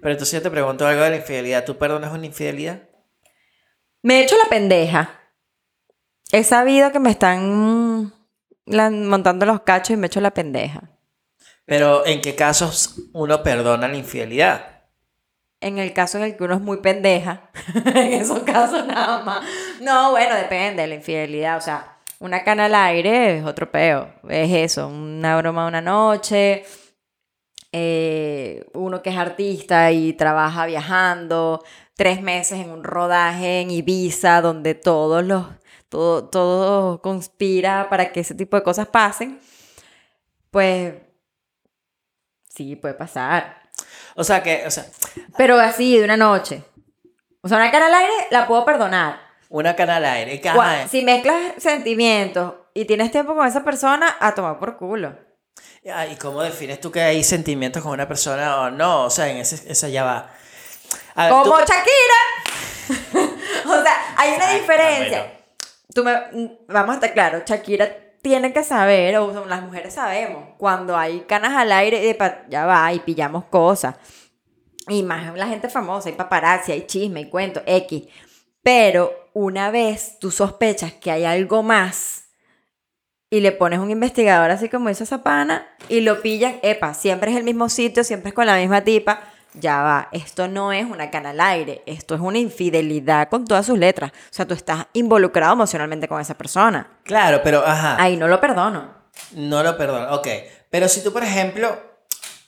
pero 0.00 0.12
entonces 0.12 0.32
yo 0.32 0.42
te 0.42 0.50
pregunto 0.50 0.86
algo 0.86 1.02
de 1.02 1.10
la 1.10 1.16
infidelidad. 1.16 1.64
¿Tú 1.64 1.76
perdonas 1.78 2.12
una 2.12 2.26
infidelidad? 2.26 2.80
Me 4.04 4.18
he 4.20 4.22
hecho 4.24 4.36
la 4.36 4.48
pendeja. 4.50 5.18
He 6.30 6.44
sabido 6.44 6.92
que 6.92 6.98
me 7.00 7.10
están 7.10 8.12
la- 8.66 8.90
montando 8.90 9.46
los 9.46 9.62
cachos 9.62 9.90
y 9.90 9.96
me 9.96 10.06
he 10.06 10.08
hecho 10.08 10.20
la 10.20 10.32
pendeja. 10.32 10.82
Pero 11.64 12.04
¿en 12.04 12.20
qué 12.20 12.34
casos 12.34 12.96
uno 13.14 13.42
perdona 13.42 13.88
la 13.88 13.96
infidelidad? 13.96 14.82
En 15.60 15.78
el 15.78 15.94
caso 15.94 16.18
en 16.18 16.24
el 16.24 16.36
que 16.36 16.44
uno 16.44 16.56
es 16.56 16.60
muy 16.60 16.76
pendeja, 16.82 17.50
en 17.86 18.12
esos 18.12 18.40
casos 18.40 18.86
nada 18.86 19.22
más. 19.22 19.42
No, 19.80 20.10
bueno, 20.10 20.34
depende 20.36 20.82
de 20.82 20.88
la 20.88 20.94
infidelidad. 20.96 21.56
O 21.56 21.62
sea, 21.62 21.96
una 22.18 22.44
cana 22.44 22.66
al 22.66 22.74
aire 22.74 23.38
es 23.38 23.44
otro 23.46 23.70
peo. 23.70 24.12
Es 24.28 24.50
eso, 24.52 24.88
una 24.88 25.38
broma 25.38 25.66
una 25.66 25.80
noche. 25.80 26.64
eh, 27.72 28.64
uno 28.74 29.02
que 29.02 29.10
es 29.10 29.16
artista 29.16 29.90
y 29.90 30.12
trabaja 30.12 30.66
viajando. 30.66 31.64
Tres 31.96 32.20
meses 32.22 32.58
en 32.60 32.70
un 32.70 32.82
rodaje 32.84 33.60
en 33.60 33.70
Ibiza 33.70 34.40
donde 34.40 34.74
todos 34.74 35.24
los. 35.24 35.46
Todo, 35.88 36.24
todo 36.28 37.00
conspira 37.02 37.88
para 37.88 38.10
que 38.10 38.20
ese 38.20 38.34
tipo 38.34 38.56
de 38.56 38.62
cosas 38.64 38.88
pasen. 38.88 39.38
Pues. 40.50 40.94
Sí, 42.54 42.76
puede 42.76 42.94
pasar. 42.94 43.62
O 44.16 44.24
sea 44.24 44.42
que, 44.42 44.64
o 44.66 44.70
sea, 44.70 44.86
Pero 45.36 45.58
así, 45.58 45.96
de 45.98 46.04
una 46.04 46.16
noche. 46.16 46.62
O 47.42 47.48
sea, 47.48 47.58
una 47.58 47.70
cara 47.70 47.86
al 47.86 47.94
aire 47.94 48.12
la 48.30 48.46
puedo 48.46 48.64
perdonar. 48.64 49.20
Una 49.48 49.76
cara 49.76 49.96
al 49.96 50.04
aire. 50.04 50.40
que, 50.40 50.50
Gua- 50.50 50.80
ajá, 50.80 50.88
Si 50.88 51.02
mezclas 51.04 51.36
sentimientos 51.58 52.54
y 52.74 52.86
tienes 52.86 53.10
tiempo 53.12 53.34
con 53.36 53.46
esa 53.46 53.62
persona, 53.64 54.16
a 54.18 54.34
tomar 54.34 54.58
por 54.58 54.76
culo. 54.76 55.16
Ah, 55.92 56.06
¿Y 56.06 56.16
cómo 56.16 56.42
defines 56.42 56.80
tú 56.80 56.90
que 56.90 57.02
hay 57.02 57.22
sentimientos 57.22 57.82
con 57.82 57.92
una 57.92 58.08
persona 58.08 58.62
o 58.62 58.70
no? 58.70 59.04
O 59.04 59.10
sea, 59.10 59.28
en 59.28 59.36
ese, 59.36 59.70
esa 59.70 59.88
ya 59.88 60.02
va. 60.02 60.32
A 61.14 61.24
ver, 61.24 61.32
Como 61.32 61.58
tú- 61.58 61.64
Shakira. 61.66 63.30
o 63.66 63.82
sea, 63.82 64.14
hay 64.16 64.34
una 64.34 64.48
Ay, 64.48 64.60
diferencia. 64.60 65.32
Tú 65.94 66.02
me, 66.04 66.12
vamos 66.68 66.90
a 66.90 66.94
estar 66.94 67.12
claros, 67.12 67.42
Shakira 67.44 67.88
tiene 68.20 68.52
que 68.52 68.64
saber, 68.64 69.16
o 69.18 69.44
las 69.46 69.62
mujeres 69.62 69.94
sabemos, 69.94 70.44
cuando 70.58 70.96
hay 70.96 71.20
canas 71.28 71.52
al 71.52 71.70
aire, 71.72 72.08
epa, 72.08 72.42
ya 72.48 72.64
va, 72.66 72.92
y 72.92 72.98
pillamos 73.00 73.44
cosas. 73.44 73.96
Y 74.88 75.02
más 75.02 75.34
la 75.36 75.46
gente 75.46 75.68
famosa, 75.68 76.08
hay 76.08 76.14
paparazzi, 76.14 76.72
hay 76.72 76.86
chisme, 76.86 77.20
hay 77.20 77.28
cuento, 77.30 77.62
X. 77.66 78.04
Pero 78.62 79.28
una 79.34 79.70
vez 79.70 80.18
tú 80.18 80.30
sospechas 80.30 80.92
que 80.94 81.10
hay 81.10 81.24
algo 81.26 81.62
más 81.62 82.24
y 83.30 83.40
le 83.40 83.52
pones 83.52 83.78
un 83.78 83.90
investigador 83.90 84.50
así 84.50 84.68
como 84.70 84.88
hizo 84.90 85.04
esa 85.04 85.22
pana 85.22 85.66
y 85.88 86.00
lo 86.00 86.22
pillan, 86.22 86.58
epa, 86.62 86.94
siempre 86.94 87.30
es 87.30 87.36
el 87.36 87.44
mismo 87.44 87.68
sitio, 87.68 88.04
siempre 88.04 88.30
es 88.30 88.34
con 88.34 88.46
la 88.46 88.56
misma 88.56 88.82
tipa, 88.82 89.22
ya 89.54 89.82
va, 89.82 90.08
esto 90.12 90.48
no 90.48 90.72
es 90.72 90.84
una 90.84 91.10
cana 91.10 91.30
al 91.30 91.40
aire, 91.40 91.82
esto 91.86 92.14
es 92.14 92.20
una 92.20 92.38
infidelidad 92.38 93.28
con 93.28 93.44
todas 93.46 93.66
sus 93.66 93.78
letras. 93.78 94.10
O 94.12 94.34
sea, 94.34 94.46
tú 94.46 94.54
estás 94.54 94.86
involucrado 94.92 95.52
emocionalmente 95.54 96.08
con 96.08 96.20
esa 96.20 96.34
persona. 96.36 96.88
Claro, 97.04 97.40
pero 97.42 97.64
ajá. 97.66 97.96
Ahí 98.02 98.16
no 98.16 98.28
lo 98.28 98.40
perdono. 98.40 98.92
No 99.32 99.62
lo 99.62 99.76
perdono. 99.76 100.14
Ok. 100.16 100.28
Pero 100.70 100.88
si 100.88 101.02
tú, 101.02 101.12
por 101.12 101.22
ejemplo. 101.22 101.94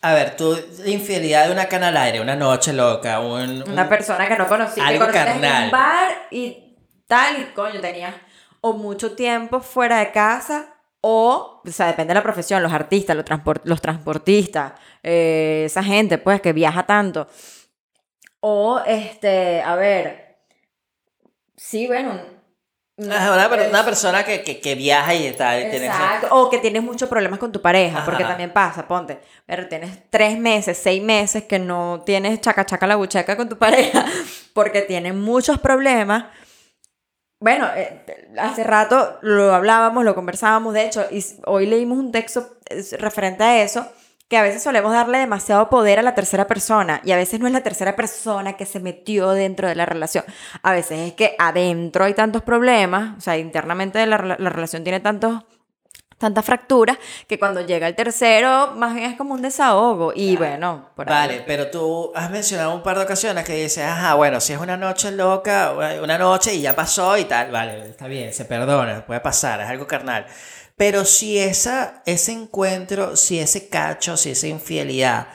A 0.03 0.13
ver, 0.13 0.37
tú, 0.37 0.57
infidelidad 0.85 1.47
de 1.47 1.53
una 1.53 1.67
cana 1.67 1.89
al 1.89 1.97
aire, 1.97 2.21
una 2.21 2.37
noche 2.37 2.73
loca, 2.73 3.19
un. 3.21 3.63
un- 3.63 3.71
Una 3.71 3.89
persona 3.89 4.29
que 4.29 4.37
no 4.37 4.47
conocí, 4.47 4.75
que 4.81 4.87
Algo 4.87 5.07
conociste 5.07 5.31
en 5.31 5.41
carnal. 5.41 5.65
un 5.65 5.71
bar 5.71 6.27
y 6.31 6.77
tal, 7.09 7.41
y 7.41 7.45
coño, 7.55 7.81
tenías 7.81 8.15
o 8.61 8.73
mucho 8.75 9.13
tiempo 9.17 9.61
fuera 9.61 9.99
de 9.99 10.13
casa, 10.13 10.76
o, 11.09 11.63
o 11.65 11.71
sea, 11.71 11.87
depende 11.87 12.11
de 12.11 12.15
la 12.15 12.23
profesión, 12.23 12.63
los 12.65 12.73
artistas, 12.73 13.15
los, 13.15 13.25
transport- 13.25 13.61
los 13.65 13.81
transportistas, 13.81 14.73
eh, 15.05 15.63
esa 15.67 15.83
gente, 15.85 16.19
pues, 16.19 16.41
que 16.41 16.53
viaja 16.53 16.85
tanto. 16.85 17.29
O, 18.41 18.81
este, 18.85 19.63
a 19.63 19.77
ver, 19.77 20.39
sí, 21.57 21.87
bueno. 21.87 22.21
Ajá, 23.11 23.35
una, 23.35 23.49
per- 23.51 23.69
una 23.69 23.85
persona 23.85 24.25
que, 24.25 24.43
que, 24.43 24.59
que 24.59 24.75
viaja 24.75 25.15
y 25.15 25.27
está. 25.27 25.53
tiene-. 25.71 25.91
O 26.31 26.49
que 26.51 26.59
tienes 26.59 26.83
muchos 26.83 27.09
problemas 27.09 27.39
con 27.39 27.53
tu 27.53 27.61
pareja, 27.61 28.05
porque 28.05 28.23
Ajá. 28.23 28.33
también 28.33 28.53
pasa, 28.53 28.89
ponte, 28.89 29.21
pero 29.45 29.69
tienes 29.69 30.11
tres 30.11 30.39
meses, 30.39 30.77
seis 30.79 31.03
meses 31.03 31.45
que 31.45 31.59
no 31.59 32.03
tienes 32.07 32.41
chaca 32.41 32.65
chaca 32.67 32.87
la 32.87 32.97
bucheca 32.97 33.37
con 33.37 33.49
tu 33.49 33.59
pareja, 33.59 34.05
porque 34.55 34.83
tienes 34.83 35.15
muchos 35.15 35.59
problemas. 35.61 36.25
Bueno, 37.39 37.67
eh, 37.77 38.03
hace 38.39 38.65
rato 38.65 39.19
lo 39.21 39.55
hablábamos, 39.55 40.05
lo 40.05 40.15
conversábamos, 40.15 40.73
de 40.73 40.87
hecho, 40.87 41.05
y 41.11 41.23
hoy 41.45 41.67
leímos 41.67 41.99
un 41.99 42.11
texto 42.11 42.57
eh, 42.71 42.83
referente 42.99 43.45
a 43.45 43.63
eso, 43.63 43.87
que 44.29 44.39
a 44.39 44.43
veces 44.43 44.63
solemos 44.63 44.93
darle 44.93 45.19
demasiado 45.19 45.69
poder 45.69 45.99
a 45.99 46.03
la 46.03 46.15
tercera 46.15 46.47
persona 46.47 47.01
y 47.05 47.13
a 47.13 47.17
veces 47.17 47.39
no 47.39 47.47
es 47.47 47.53
la 47.53 47.63
tercera 47.63 47.95
persona 47.95 48.55
que 48.55 48.65
se 48.67 48.81
metió 48.81 49.31
dentro 49.33 49.69
de 49.69 49.75
la 49.75 49.87
relación. 49.87 50.25
A 50.63 50.73
veces 50.73 50.99
es 51.09 51.13
que 51.13 51.37
adentro 51.39 52.05
hay 52.05 52.15
tantos 52.15 52.43
problemas, 52.43 53.19
o 53.19 53.21
sea, 53.21 53.37
internamente 53.37 54.05
la, 54.07 54.19
la 54.39 54.51
relación 54.51 54.83
tiene 54.83 55.01
tantos 55.01 55.45
tantas 56.19 56.45
fracturas 56.45 56.99
que 57.29 57.39
cuando 57.39 57.61
llega 57.61 57.87
el 57.87 57.95
tercero 57.95 58.73
más 58.77 58.95
bien 58.95 59.11
es 59.11 59.19
como 59.19 59.35
un 59.35 59.43
desahogo 59.43 60.13
y 60.15 60.37
bueno, 60.37 60.91
por 60.95 61.11
ahí. 61.11 61.15
Vale, 61.15 61.45
pero 61.47 61.71
tú 61.71 62.13
has 62.15 62.31
mencionado 62.31 62.75
un 62.75 62.83
par 62.83 62.97
de 62.99 63.05
ocasiones 63.05 63.45
que 63.45 63.55
dices, 63.55 63.85
ajá, 63.85 64.15
bueno, 64.15 64.41
si 64.41 64.53
es 64.53 64.59
una 64.59 64.77
noche 64.77 65.11
loca, 65.11 65.75
una 66.03 66.19
noche 66.19 66.55
y 66.55 66.63
ya 66.63 66.75
pasó 66.75 67.17
y 67.19 67.25
tal, 67.25 67.51
vale, 67.51 67.89
está 67.89 68.07
bien, 68.07 68.33
se 68.33 68.45
perdona, 68.45 69.05
puede 69.07 69.21
pasar, 69.21 69.61
es 69.61 69.69
algo 69.69 69.87
carnal. 69.87 70.27
Pero 70.77 71.05
si 71.05 71.39
esa, 71.39 72.03
ese 72.05 72.33
encuentro, 72.33 73.17
si 73.17 73.39
ese 73.39 73.69
cacho, 73.69 74.17
si 74.17 74.31
esa 74.31 74.47
infidelidad 74.47 75.29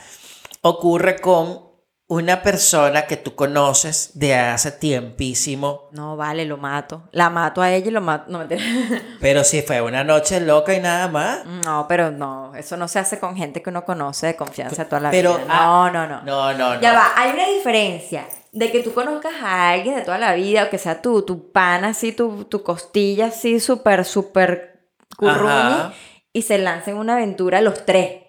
ocurre 0.62 1.20
con 1.20 1.71
una 2.12 2.42
persona 2.42 3.04
que 3.08 3.16
tú 3.16 3.36
conoces 3.36 4.12
de 4.16 4.36
hace 4.36 4.70
tiempísimo, 4.72 5.88
No, 5.92 6.18
vale, 6.18 6.44
lo 6.44 6.58
mato. 6.58 7.04
La 7.14 7.30
mato 7.30 7.62
a 7.62 7.72
ella 7.72 7.88
y 7.88 7.92
lo 7.92 8.02
mato. 8.02 8.26
No, 8.30 8.40
mentira. 8.40 8.62
pero 9.22 9.46
si 9.46 9.62
fue 9.62 9.80
una 9.82 10.04
noche 10.04 10.42
loca 10.42 10.74
y 10.74 10.82
nada 10.82 11.08
más, 11.08 11.46
No, 11.46 11.86
pero 11.88 12.12
no, 12.12 12.54
eso 12.56 12.76
no 12.76 12.90
se 12.90 13.00
hace 13.00 13.18
con 13.18 13.38
gente 13.38 13.62
que 13.62 13.70
uno 13.70 13.86
conoce 13.86 14.28
de 14.28 14.36
confianza 14.36 14.84
toda 14.90 15.00
la 15.00 15.12
Pero, 15.12 15.36
vida. 15.38 15.46
ah, 15.50 15.90
No, 15.94 16.06
no, 16.06 16.08
no. 16.08 16.22
no, 16.24 16.54
no, 16.58 16.74
no. 16.76 16.82
Ya 16.82 16.92
va, 16.94 17.12
hay 17.16 17.32
una 17.32 17.48
diferencia 17.48 18.26
de 18.52 18.70
que 18.74 18.82
tú 18.84 18.94
conozcas 18.94 19.32
a 19.42 19.70
alguien 19.70 19.96
de 19.96 20.02
toda 20.02 20.18
la 20.18 20.34
vida 20.34 20.64
o 20.66 20.70
que 20.70 20.78
sea 20.78 21.02
tú, 21.02 21.22
tu 21.22 21.52
pana 21.54 21.90
así, 21.90 22.12
tu, 22.12 22.44
tu 22.44 22.62
costilla 22.62 23.28
así 23.28 23.62
súper, 23.62 24.04
súper 24.04 24.82
curruñi 25.16 25.48
Ajá. 25.50 25.94
y 26.34 26.42
se 26.42 26.58
lancen 26.58 26.98
una 26.98 27.14
aventura 27.14 27.62
los 27.62 27.86
tres. 27.86 28.21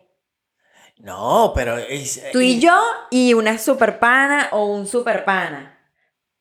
No, 1.03 1.53
pero... 1.55 1.77
es- 1.79 2.23
Tú 2.33 2.41
y 2.41 2.61
yo 2.61 2.81
y 3.11 3.35
una 3.35 3.59
super 3.59 3.99
pana 3.99 4.49
o 4.53 4.67
un 4.67 4.87
super 4.87 5.25
pana. 5.25 5.79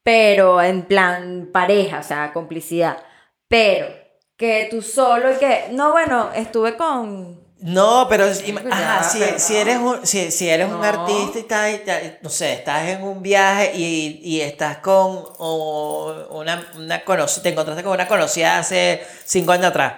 Pero 0.04 0.62
en 0.62 0.84
plan 0.84 1.50
pareja, 1.52 2.00
o 2.00 2.04
sea, 2.04 2.32
complicidad. 2.32 2.98
Pero 3.48 3.88
que 4.38 4.68
tú 4.72 4.82
solo 4.82 5.32
y 5.32 5.36
que, 5.36 5.66
no, 5.72 5.92
bueno, 5.92 6.30
estuve 6.34 6.78
con... 6.78 7.42
No, 7.58 8.08
pero 8.10 8.26
Pues 8.26 8.44
ajá, 8.72 9.02
ya, 9.04 9.04
si, 9.04 9.20
pero 9.20 9.40
si 9.40 9.54
no. 9.54 9.60
eres 9.60 9.78
un, 9.78 10.08
si, 10.08 10.32
si 10.32 10.50
eres 10.50 10.68
un 10.68 10.84
artista 10.84 11.70
y 11.70 11.78
tal, 11.80 12.18
no 12.24 12.30
sé, 12.30 12.54
estás 12.54 12.88
en 12.88 13.04
un 13.04 13.22
viaje 13.22 13.74
y, 13.76 14.20
y 14.24 14.42
estás 14.42 14.78
con 14.78 15.24
o, 15.38 16.28
una, 16.32 16.66
una 16.76 17.04
conocida, 17.04 17.44
te 17.44 17.50
encontraste 17.50 17.84
con 17.84 17.94
una 17.94 18.08
conocida 18.08 18.58
hace 18.58 19.06
cinco 19.26 19.52
años 19.52 19.68
atrás 19.68 19.94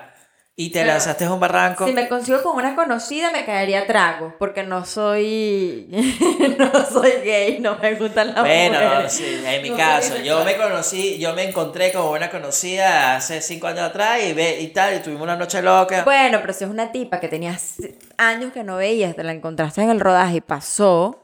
y 0.55 0.69
te 0.71 0.85
lanzaste 0.85 1.25
a 1.25 1.33
un 1.33 1.39
barranco. 1.39 1.87
Si 1.87 1.93
me 1.93 2.07
consigo 2.07 2.43
con 2.43 2.55
una 2.57 2.75
conocida 2.75 3.31
me 3.31 3.43
caería 3.43 3.87
trago, 3.87 4.35
porque 4.37 4.61
no 4.63 4.85
soy 4.85 5.87
no 6.59 6.71
soy 6.85 7.11
gay, 7.23 7.59
no 7.59 7.75
me 7.79 7.95
gustan 7.95 8.27
las 8.35 8.41
Bueno, 8.41 8.79
no, 8.79 8.89
mujeres. 8.91 9.13
sí, 9.13 9.41
en 9.45 9.61
mi 9.63 9.69
No 9.71 9.77
caso, 9.77 10.17
yo 10.17 10.45
me 10.45 10.55
conocí, 10.55 11.17
yo 11.17 11.33
me 11.33 11.49
encontré 11.49 11.91
con 11.91 12.05
una 12.05 12.29
conocida 12.29 13.15
hace 13.15 13.41
cinco 13.41 13.65
años 13.65 13.81
atrás 13.81 14.19
y, 14.23 14.33
ve, 14.33 14.61
y 14.61 14.67
tal, 14.67 14.95
y 14.95 14.99
tuvimos 14.99 15.23
una 15.23 15.35
noche 15.35 15.59
loca. 15.63 16.03
Bueno, 16.03 16.37
pero 16.41 16.53
si 16.53 16.63
es 16.65 16.69
una 16.69 16.91
tipa 16.91 17.19
que 17.19 17.27
tenías 17.29 17.77
años 18.17 18.53
que 18.53 18.63
no 18.63 18.75
veías, 18.77 19.15
te 19.15 19.23
la 19.23 19.31
encontraste 19.31 19.81
en 19.81 19.89
el 19.89 19.99
rodaje 19.99 20.35
y 20.35 20.41
pasó, 20.41 21.19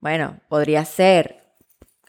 bueno, 0.00 0.38
podría 0.48 0.84
ser. 0.84 1.42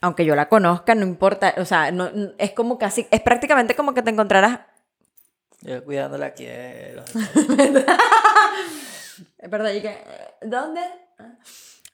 Aunque 0.02 0.26
yo 0.26 0.36
la 0.36 0.48
conozca, 0.48 0.94
no 0.94 1.02
importa, 1.08 1.56
o 1.58 1.66
sea, 1.66 1.90
no, 1.92 2.12
no- 2.12 2.30
es 2.38 2.52
como 2.52 2.78
casi, 2.78 3.08
es 3.10 3.20
prácticamente 3.22 3.74
como 3.76 3.96
que 3.96 4.04
te 4.04 4.12
encontraras, 4.12 4.60
Yo 5.62 5.84
cuidándola 5.84 6.28
aquí. 6.28 6.46
de 6.46 6.94
los- 6.96 7.16
es 9.40 9.50
verdad, 9.50 9.72
y 9.74 9.82
que, 9.82 9.90
eh, 9.90 10.04
¿dónde? 10.44 10.82
Ah. 11.20 11.32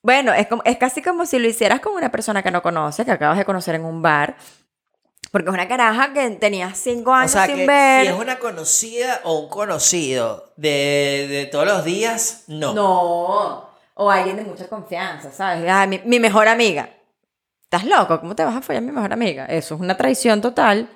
Bueno, 0.02 0.34
es, 0.34 0.48
como, 0.48 0.62
es 0.66 0.78
casi 0.78 1.02
como 1.02 1.26
si 1.26 1.40
lo 1.40 1.48
hicieras 1.48 1.80
con 1.80 1.94
una 1.94 2.12
persona 2.12 2.44
que 2.44 2.52
no 2.52 2.62
conoces, 2.62 3.06
que 3.06 3.12
acabas 3.12 3.38
de 3.38 3.46
conocer 3.46 3.76
en 3.76 3.86
un 3.86 4.02
bar, 4.02 4.36
porque 5.32 5.48
es 5.50 5.54
una 5.54 5.68
caraja 5.68 6.12
que 6.14 6.30
tenías 6.32 6.78
cinco 6.78 7.12
O 7.12 7.14
años 7.14 7.32
sea, 7.32 7.46
sin 7.46 7.56
que 7.56 7.68
ver. 7.68 8.06
si 8.06 8.12
es 8.12 8.20
una 8.20 8.38
conocida 8.38 9.22
o 9.24 9.40
un 9.40 9.50
conocido 9.50 10.52
de, 10.58 11.28
de 11.30 11.46
todos 11.46 11.66
los 11.66 11.86
días, 11.86 12.44
no. 12.48 12.74
No. 12.74 13.70
O 13.96 14.12
alguien 14.12 14.36
de 14.36 14.44
mucha 14.44 14.68
confianza, 14.68 15.32
¿sabes? 15.32 15.70
Ay, 15.70 15.88
mi, 15.88 16.02
mi 16.04 16.20
mejor 16.20 16.48
amiga. 16.50 16.90
¿Estás 17.64 17.86
loco? 17.86 18.20
¿Cómo 18.20 18.36
te 18.36 18.44
vas 18.44 18.56
a 18.58 18.62
follar 18.62 18.84
a 18.84 18.86
mi 18.86 18.92
mejor 18.92 19.14
amiga? 19.14 19.46
Eso 19.46 19.76
es 19.76 19.82
una 19.82 19.96
traición 19.96 20.42
total. 20.42 20.90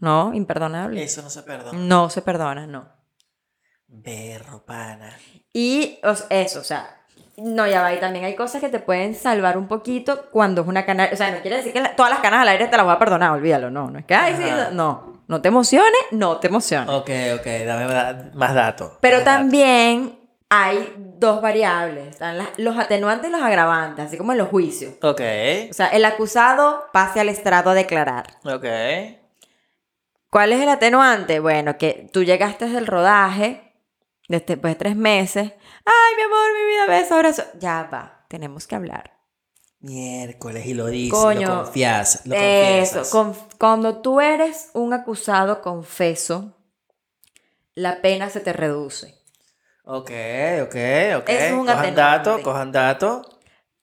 No, 0.00 0.32
imperdonable. 0.34 1.02
Eso 1.02 1.22
no 1.22 1.30
se 1.30 1.42
perdona. 1.42 1.78
No 1.78 2.10
se 2.10 2.22
perdona, 2.22 2.66
no. 2.66 2.88
Berro, 3.86 4.64
pana. 4.64 5.10
Y 5.52 5.98
o 6.04 6.14
eso, 6.30 6.60
o 6.60 6.64
sea, 6.64 7.00
no, 7.38 7.66
ya 7.66 7.82
va. 7.82 7.92
Y 7.94 7.98
también 8.00 8.24
hay 8.24 8.34
cosas 8.36 8.60
que 8.60 8.68
te 8.68 8.78
pueden 8.80 9.14
salvar 9.14 9.56
un 9.56 9.66
poquito 9.66 10.26
cuando 10.30 10.62
es 10.62 10.68
una 10.68 10.84
cana. 10.84 11.08
O 11.12 11.16
sea, 11.16 11.30
no 11.30 11.40
quiere 11.40 11.56
decir 11.58 11.72
que 11.72 11.80
la- 11.80 11.96
todas 11.96 12.10
las 12.10 12.20
canas 12.20 12.42
al 12.42 12.48
aire 12.48 12.66
te 12.66 12.76
las 12.76 12.84
voy 12.84 12.94
a 12.94 12.98
perdonar, 12.98 13.30
olvídalo. 13.32 13.70
No, 13.70 13.90
no 13.90 13.98
es 13.98 14.04
que, 14.04 14.14
ay, 14.14 14.34
sí, 14.36 14.44
no. 14.72 15.18
No 15.28 15.42
te 15.42 15.48
emociones, 15.48 15.92
no 16.10 16.38
te 16.38 16.46
emociones. 16.48 16.88
Ok, 16.88 17.10
ok, 17.38 17.46
dame 17.66 17.86
da- 17.86 18.30
más 18.34 18.54
datos. 18.54 18.92
Pero 19.00 19.16
más 19.18 19.24
también 19.26 20.18
hay 20.48 20.94
dos 21.18 21.42
variables. 21.42 22.08
Están 22.08 22.38
las- 22.38 22.48
los 22.58 22.78
atenuantes 22.78 23.28
y 23.28 23.32
los 23.32 23.42
agravantes, 23.42 24.06
así 24.06 24.16
como 24.16 24.32
en 24.32 24.38
los 24.38 24.48
juicios. 24.48 24.94
Ok, 25.02 25.20
O 25.70 25.74
sea, 25.74 25.88
el 25.92 26.04
acusado 26.06 26.84
pase 26.92 27.20
al 27.20 27.28
estrado 27.28 27.70
a 27.70 27.74
declarar. 27.74 28.26
ok. 28.44 28.64
¿Cuál 30.30 30.52
es 30.52 30.60
el 30.60 30.68
atenuante? 30.68 31.40
Bueno, 31.40 31.78
que 31.78 32.08
tú 32.12 32.22
llegaste 32.22 32.68
del 32.68 32.86
rodaje, 32.86 33.72
después 34.28 34.60
de 34.62 34.74
tres 34.74 34.96
meses. 34.96 35.52
Ay, 35.84 36.16
mi 36.16 36.22
amor, 36.22 36.52
mi 36.54 36.66
vida, 36.66 36.86
beso, 36.86 37.14
abrazo. 37.14 37.44
Ya 37.58 37.88
va, 37.92 38.24
tenemos 38.28 38.66
que 38.66 38.76
hablar. 38.76 39.16
Miércoles 39.80 40.66
y 40.66 40.74
lo 40.74 40.86
dices, 40.86 41.18
Coño, 41.18 41.48
lo 41.48 41.62
confías, 41.64 42.26
lo 42.26 42.34
Eso, 42.34 43.02
conf- 43.04 43.46
cuando 43.58 44.02
tú 44.02 44.20
eres 44.20 44.70
un 44.74 44.92
acusado 44.92 45.62
confeso, 45.62 46.56
la 47.74 48.02
pena 48.02 48.28
se 48.28 48.40
te 48.40 48.52
reduce. 48.52 49.14
Ok, 49.84 50.10
ok, 50.64 50.76
ok. 51.18 51.28
Es 51.28 51.52
un 51.52 51.60
cojan 51.60 51.78
atenuante. 51.78 51.92
dato, 51.94 52.42
cojan 52.42 52.72
dato. 52.72 53.22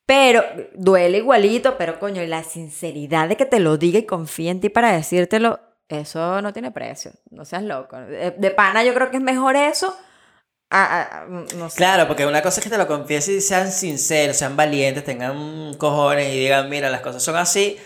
Pero 0.05 0.43
duele 0.75 1.17
igualito, 1.19 1.77
pero 1.77 1.97
coño, 1.97 2.21
la 2.23 2.43
sinceridad 2.43 3.27
de 3.29 3.37
que 3.37 3.45
te 3.45 3.59
lo 3.59 3.77
diga 3.77 3.97
y 3.97 4.05
confíe 4.05 4.51
en 4.51 4.59
ti 4.59 4.69
para 4.69 4.91
decírtelo, 4.91 5.59
eso 5.89 6.41
no 6.41 6.51
tiene 6.53 6.71
precio. 6.71 7.11
No 7.29 7.45
seas 7.45 7.63
loco. 7.63 7.97
De, 7.97 8.31
de 8.31 8.51
pana 8.51 8.83
yo 8.83 8.93
creo 8.93 9.11
que 9.11 9.17
es 9.17 9.23
mejor 9.23 9.55
eso. 9.55 9.95
a- 10.71 10.83
a- 10.83 11.19
a- 11.21 11.25
no 11.27 11.69
sé. 11.69 11.77
Claro, 11.77 12.07
porque 12.07 12.25
una 12.25 12.41
cosa 12.41 12.59
es 12.59 12.63
que 12.63 12.69
te 12.71 12.77
lo 12.77 12.87
confiesen 12.87 13.37
y 13.37 13.41
sean 13.41 13.71
sinceros, 13.71 14.35
sean 14.35 14.55
valientes, 14.57 15.03
tengan 15.05 15.73
cojones 15.75 16.33
y 16.33 16.39
digan, 16.39 16.67
mira, 16.69 16.89
las 16.89 17.01
cosas 17.01 17.21
son 17.23 17.35
así, 17.37 17.77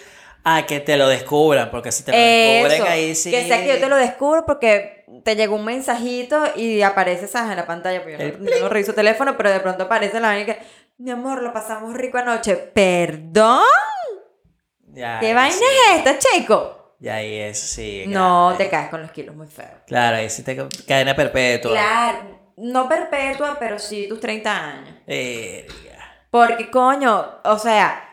a 0.46 0.66
que 0.66 0.80
te 0.80 0.96
lo 0.96 1.08
descubran, 1.10 1.70
porque 1.72 1.92
si 1.92 2.04
te 2.04 2.12
lo 2.14 2.18
descubren 2.18 2.82
Eso, 2.82 2.92
ahí 2.92 3.16
sí. 3.16 3.32
Que 3.32 3.46
sea 3.48 3.58
que 3.62 3.68
yo 3.68 3.80
te 3.80 3.90
lo 3.90 3.98
descubro 3.98 4.46
porque 4.46 5.04
te 5.26 5.36
llegó 5.36 5.56
un 5.58 5.66
mensajito 5.66 6.42
y 6.56 6.82
aparece, 6.82 7.28
¿sabes? 7.28 7.52
En 7.52 7.58
la 7.58 7.68
pantalla. 7.68 8.02
Pues 8.02 8.18
yo 8.18 8.38
no, 8.40 8.50
yo 8.50 8.60
no 8.62 8.70
reviso 8.70 8.94
teléfono, 8.94 9.36
pero 9.36 9.52
de 9.52 9.60
pronto 9.60 9.84
aparece 9.84 10.20
la 10.22 10.30
vaina 10.30 10.46
que, 10.46 10.60
mi 10.98 11.12
amor, 11.12 11.44
lo 11.44 11.52
pasamos 11.52 11.94
rico 11.94 12.18
anoche. 12.18 12.56
¿Perdón? 12.56 13.62
Ya, 14.94 15.20
¿Qué 15.20 15.34
vaina 15.34 15.56
sí. 15.56 15.64
es 15.92 15.98
esta, 15.98 16.18
chico? 16.18 16.79
Ya 17.00 17.16
ahí 17.16 17.38
eso 17.40 17.66
sí. 17.66 18.04
No, 18.08 18.54
te 18.58 18.70
caes 18.70 18.90
con 18.90 19.02
los 19.02 19.12
kilos 19.12 19.36
muy 19.36 19.48
feo. 19.48 19.70
Claro, 19.88 20.18
ahí 20.18 20.30
sí 20.30 20.44
te 20.44 20.58
cadena 20.88 21.16
perpetua. 21.16 21.72
Claro, 21.72 22.40
no 22.58 22.90
perpetua, 22.90 23.56
pero 23.60 23.80
sí 23.80 24.08
tus 24.10 24.20
30 24.20 24.66
años. 24.72 24.96
Verga. 25.08 26.26
Porque, 26.30 26.70
coño, 26.70 27.40
o 27.46 27.58
sea, 27.58 28.06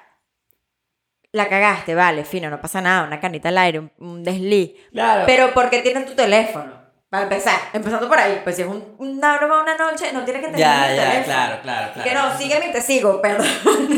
la 1.33 1.49
cagaste, 1.49 1.95
vale, 1.95 2.25
fino, 2.25 2.49
no 2.49 2.61
pasa 2.61 2.81
nada, 2.81 3.07
una 3.07 3.21
canita 3.21 3.49
al 3.49 3.59
aire, 3.59 3.81
un, 3.81 3.93
un 3.99 4.23
desliz. 4.25 4.73
Claro. 4.93 5.25
Pero 5.27 5.53
¿por 5.53 5.69
qué 5.69 5.81
tienen 5.83 6.07
tu 6.07 6.15
teléfono? 6.15 6.75
Para 7.11 7.25
empezar, 7.25 7.59
empezando 7.73 8.09
por 8.09 8.19
ahí, 8.19 8.41
pues 8.43 8.57
si 8.57 8.63
es 8.63 8.69
un- 8.69 8.95
una 8.99 9.37
broma 9.39 9.63
una 9.63 9.77
noche, 9.77 10.13
no 10.13 10.25
tienes 10.25 10.43
que 10.43 10.47
tener 10.49 10.61
ya, 10.61 10.91
el 10.91 10.97
ya, 10.97 11.03
teléfono. 11.03 11.25
claro, 11.35 11.63
claro, 11.63 11.93
claro. 11.93 12.09
Que 12.09 12.15
no, 12.15 12.39
sígueme 12.39 12.67
y 12.69 12.73
te 12.73 12.81
sigo, 12.81 13.21
perdón. 13.21 13.47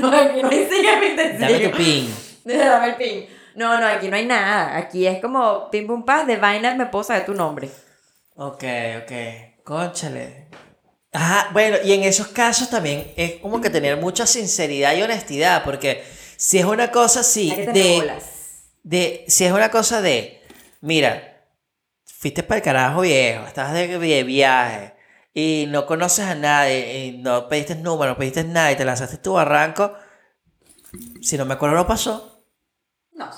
No, 0.00 0.10
no 0.10 0.50
sígueme 0.50 1.06
y 1.12 1.16
te 1.16 1.32
Dame 1.38 1.58
sigo. 1.58 1.70
tu 1.70 1.76
pin. 1.76 2.14
Dame 2.44 2.86
el 2.88 2.94
pin. 2.96 3.26
No, 3.54 3.78
no, 3.80 3.86
aquí 3.86 4.08
no 4.08 4.16
hay 4.16 4.26
nada. 4.26 4.76
Aquí 4.76 5.06
es 5.06 5.20
como 5.20 5.70
pim 5.70 5.86
pum 5.86 6.04
paz 6.04 6.26
de 6.26 6.36
vaina 6.36 6.74
me 6.74 6.86
puedo 6.86 7.04
saber 7.04 7.26
tu 7.26 7.34
nombre. 7.34 7.70
Ok, 8.36 8.64
ok. 9.02 9.12
Conchale. 9.64 10.48
Ajá, 11.12 11.50
bueno, 11.52 11.78
y 11.82 11.92
en 11.92 12.02
esos 12.02 12.28
casos 12.28 12.68
también 12.68 13.12
es 13.16 13.36
como 13.36 13.60
que 13.60 13.70
tener 13.70 13.96
mucha 13.96 14.26
sinceridad 14.26 14.94
y 14.94 15.02
honestidad, 15.02 15.64
porque 15.64 16.04
si 16.36 16.58
es 16.58 16.64
una 16.64 16.90
cosa 16.90 17.20
así 17.20 17.50
de, 17.50 18.12
de, 18.82 19.24
si 19.26 19.44
es 19.44 19.52
una 19.52 19.70
cosa 19.70 20.02
de, 20.02 20.42
mira, 20.80 21.46
fuiste 22.04 22.42
para 22.42 22.58
el 22.58 22.62
carajo 22.62 23.00
viejo, 23.00 23.46
estás 23.46 23.72
de, 23.72 23.98
de 23.98 24.22
viaje 24.22 24.94
y 25.32 25.66
no 25.68 25.86
conoces 25.86 26.26
a 26.26 26.34
nadie 26.34 27.06
y 27.06 27.18
no 27.18 27.48
pediste 27.48 27.74
número, 27.74 28.12
no 28.12 28.18
pediste 28.18 28.44
nada 28.44 28.70
y 28.70 28.76
te 28.76 28.84
lanzaste 28.84 29.16
tu 29.16 29.32
barranco, 29.32 29.94
si 31.22 31.38
no 31.38 31.46
me 31.46 31.54
acuerdo 31.54 31.76
no 31.76 31.86
pasó. 31.86 32.27
No. 33.18 33.28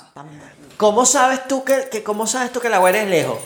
¿Cómo 0.77 1.05
sabes 1.05 1.47
tú 1.47 1.63
que, 1.63 1.89
que 1.89 2.03
cómo 2.03 2.27
sabes 2.27 2.51
tú 2.51 2.59
que 2.59 2.69
la 2.69 2.79
buena 2.79 3.01
es 3.01 3.09
lejos? 3.09 3.39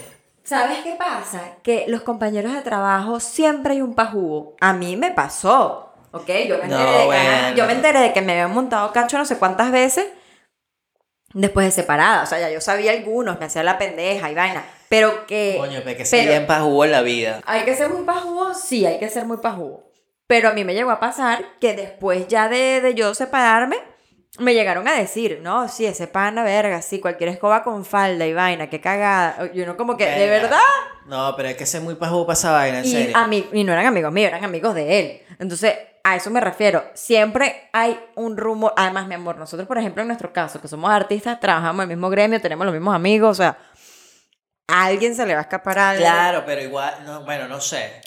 ¿Sabes 0.43 0.79
qué 0.83 0.95
pasa? 0.95 1.55
Que 1.63 1.85
los 1.87 2.01
compañeros 2.01 2.53
de 2.53 2.61
trabajo 2.61 3.19
siempre 3.19 3.73
hay 3.73 3.81
un 3.81 3.95
pajugo. 3.95 4.55
A 4.61 4.73
mí 4.73 4.95
me 4.97 5.11
pasó. 5.11 5.93
¿Ok? 6.11 6.27
Yo 6.47 6.57
me 6.57 6.65
enteré, 6.65 6.69
No, 6.69 7.11
de, 7.11 7.17
que, 7.17 7.57
yo 7.57 7.65
me 7.65 7.73
enteré 7.73 7.99
de 7.99 8.13
que 8.13 8.21
me 8.21 8.33
habían 8.33 8.53
montado 8.53 8.93
cacho 8.93 9.17
no 9.17 9.25
sé 9.25 9.37
cuántas 9.37 9.71
veces 9.71 10.05
después 11.33 11.65
de 11.65 11.71
separada. 11.71 12.23
O 12.23 12.25
sea, 12.25 12.39
ya 12.39 12.49
yo 12.49 12.61
sabía 12.61 12.91
algunos, 12.91 13.39
me 13.39 13.45
hacía 13.45 13.63
la 13.63 13.77
pendeja 13.77 14.29
y 14.29 14.35
vaina. 14.35 14.65
Pero 14.89 15.25
que. 15.25 15.55
Coño, 15.57 15.83
que 15.83 16.05
se 16.05 16.35
en 16.35 16.47
jugo 16.47 16.85
en 16.85 16.91
la 16.91 17.01
vida. 17.01 17.41
¿Hay 17.45 17.63
que 17.63 17.75
ser 17.75 17.89
muy 17.89 18.03
pajugo? 18.03 18.53
Sí, 18.53 18.85
hay 18.85 18.99
que 18.99 19.09
ser 19.09 19.25
muy 19.25 19.37
pajugo. 19.37 19.91
Pero 20.27 20.49
a 20.49 20.53
mí 20.53 20.63
me 20.63 20.73
llegó 20.73 20.91
a 20.91 20.99
pasar 20.99 21.43
que 21.59 21.73
después 21.73 22.27
ya 22.27 22.49
de, 22.49 22.81
de 22.81 22.93
yo 22.93 23.13
separarme, 23.13 23.77
me 24.39 24.53
llegaron 24.53 24.87
a 24.87 24.93
decir, 24.93 25.39
no, 25.41 25.67
sí, 25.69 25.85
ese 25.85 26.07
pana, 26.07 26.43
verga, 26.43 26.81
sí, 26.81 26.99
cualquier 26.99 27.29
escoba 27.29 27.63
con 27.63 27.85
falda 27.85 28.25
y 28.25 28.33
vaina, 28.33 28.69
qué 28.69 28.81
cagada. 28.81 29.49
Y 29.53 29.61
uno 29.61 29.77
como 29.77 29.95
que, 29.97 30.05
¿de 30.05 30.29
verdad? 30.29 30.59
No, 31.05 31.33
pero 31.37 31.49
hay 31.49 31.55
que 31.55 31.65
ser 31.65 31.81
muy 31.81 31.95
pajugo 31.95 32.25
para 32.25 32.33
esa 32.33 32.51
vaina, 32.51 32.79
en 32.79 32.85
Y, 32.85 32.91
serio. 32.91 33.17
a 33.17 33.27
mí, 33.27 33.47
y 33.53 33.63
no 33.63 33.71
eran 33.73 33.85
amigos 33.85 34.11
míos, 34.11 34.27
eran 34.29 34.43
amigos 34.43 34.75
de 34.75 34.99
él. 34.99 35.21
Entonces, 35.39 35.75
a 36.03 36.15
eso 36.15 36.29
me 36.29 36.41
refiero. 36.41 36.83
Siempre 36.93 37.69
hay 37.73 37.99
un 38.15 38.37
rumor. 38.37 38.73
Además, 38.75 39.07
mi 39.07 39.15
amor, 39.15 39.37
nosotros, 39.37 39.67
por 39.67 39.77
ejemplo, 39.77 40.01
en 40.01 40.07
nuestro 40.07 40.31
caso, 40.33 40.59
que 40.61 40.67
somos 40.67 40.91
artistas, 40.91 41.39
trabajamos 41.39 41.83
en 41.85 41.91
el 41.91 41.97
mismo 41.97 42.09
gremio, 42.09 42.41
tenemos 42.41 42.65
los 42.65 42.73
mismos 42.73 42.93
amigos, 42.95 43.31
o 43.31 43.35
sea, 43.41 43.57
a 44.67 44.85
alguien 44.85 45.15
se 45.15 45.25
le 45.25 45.33
va 45.33 45.39
a 45.39 45.43
escapar 45.43 45.77
algo. 45.79 46.01
Claro, 46.01 46.43
pero 46.45 46.61
igual, 46.61 46.93
no, 47.05 47.21
bueno, 47.23 47.47
no 47.47 47.61
sé. 47.61 48.01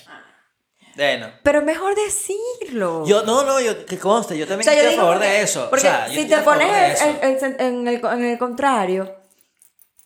Bueno. 0.98 1.30
Pero 1.44 1.62
mejor 1.62 1.94
decirlo. 1.94 3.04
Yo, 3.06 3.22
no, 3.24 3.44
no, 3.44 3.60
yo, 3.60 3.86
que 3.86 3.96
conste, 3.98 4.36
yo 4.36 4.44
O 4.44 4.48
también 4.48 4.64
sea, 4.64 4.74
yo 4.74 4.80
estoy 4.80 4.88
a 4.88 4.90
digo 4.90 5.02
favor 5.04 5.18
de 5.20 5.42
eso. 5.42 5.70
Porque 5.70 5.86
o 5.86 5.90
sea, 5.90 6.08
yo 6.08 6.20
si 6.20 6.26
te 6.28 6.34
a 6.34 6.44
pones 6.44 7.00
el 7.02 7.38
sen- 7.38 7.56
en, 7.60 7.86
el, 7.88 8.04
en 8.04 8.24
el 8.24 8.38
contrario, 8.38 9.14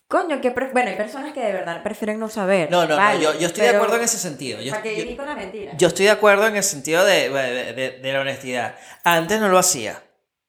coño, 0.07 0.40
que 0.42 0.50
bueno, 0.50 0.90
hay 0.90 0.96
personas 0.96 1.33
que 1.33 1.40
de 1.40 1.52
verdad 1.52 1.83
prefieren 1.83 2.20
no 2.20 2.28
saber. 2.28 2.70
No, 2.70 2.85
no, 2.87 2.96
vale, 2.96 3.16
no, 3.24 3.33
yo, 3.33 3.38
yo 3.40 3.46
estoy 3.46 3.62
de 3.62 3.70
acuerdo 3.70 3.96
en 3.96 4.02
ese 4.02 4.18
sentido. 4.18 4.61
Yo, 4.61 4.70
¿Para 4.70 4.83
qué 4.83 5.05
yo- 5.11 5.16
con 5.16 5.24
la 5.26 5.35
mentira? 5.35 5.72
yo 5.78 5.88
estoy 5.88 6.05
de 6.05 6.11
acuerdo 6.12 6.46
en 6.46 6.57
el 6.57 6.62
sentido 6.62 7.05
de, 7.07 7.31
de- 7.31 7.72
de- 7.72 7.90
de 7.98 8.12
la 8.12 8.20
honestidad. 8.20 8.74
Antes 9.02 9.40
no 9.40 9.48
lo 9.48 9.59
hacía. 9.59 10.02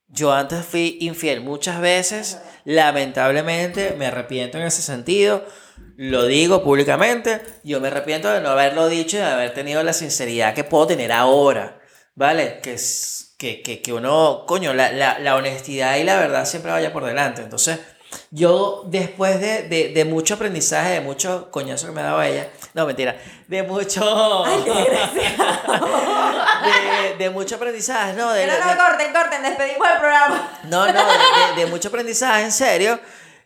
Yo 0.10 0.34
antes 0.34 0.66
fui 0.66 0.98
infiel 1.00 1.40
muchas 1.42 1.80
veces. 1.80 2.38
Lamentablemente 2.66 3.96
me 3.98 4.08
arrepiento 4.08 4.58
en 4.58 4.66
ese 4.66 4.82
sentido. 4.82 5.46
Lo 5.98 6.26
digo 6.26 6.64
públicamente. 6.64 7.42
Yo 7.64 7.80
me 7.82 7.88
arrepiento 7.90 8.30
de 8.32 8.42
no 8.42 8.50
haberlo 8.50 8.88
dicho 8.90 9.18
y 9.18 9.20
de 9.20 9.26
haber 9.26 9.54
tenido 9.54 9.84
la 9.84 9.94
sinceridad 9.94 10.54
que 10.54 10.64
puedo 10.64 10.88
tener 10.88 11.12
ahora. 11.12 11.80
¿Vale? 12.16 12.60
Que, 12.62 12.74
es- 12.74 13.36
que, 13.38 13.62
que, 13.62 13.82
que 13.82 13.92
uno, 13.94 14.46
coño, 14.48 14.74
la, 14.74 14.92
la, 14.92 15.20
la 15.20 15.36
honestidad 15.36 15.98
y 15.98 16.04
la 16.04 16.18
verdad 16.20 16.46
siempre 16.46 16.72
vaya 16.72 16.94
por 16.94 17.04
delante. 17.06 17.42
Entonces, 17.42 17.80
yo 18.32 18.84
después 18.86 19.40
de, 19.42 19.64
de, 19.64 19.90
de 19.90 20.06
mucho 20.06 20.36
aprendizaje, 20.36 20.92
de 20.92 21.02
mucho 21.02 21.50
coñazo 21.52 21.88
que 21.88 21.92
me 21.94 22.02
ha 22.02 22.06
dado 22.06 22.22
ella, 22.22 22.48
no, 22.76 22.86
mentira, 22.86 23.18
de 23.48 23.64
mucho... 23.64 24.44
de, 26.64 27.18
de 27.18 27.30
mucho 27.30 27.56
aprendizaje, 27.56 28.14
¿no? 28.14 28.32
De, 28.32 28.46
no, 28.48 28.54
no, 28.54 28.78
corten, 28.78 29.12
corten, 29.14 29.44
despedimos 29.44 29.88
el 29.94 30.00
programa. 30.00 30.60
no, 30.66 30.92
no, 30.92 31.02
de 31.56 31.66
mucho 31.68 31.88
aprendizaje, 31.90 32.44
en 32.44 32.52
serio. 32.52 33.00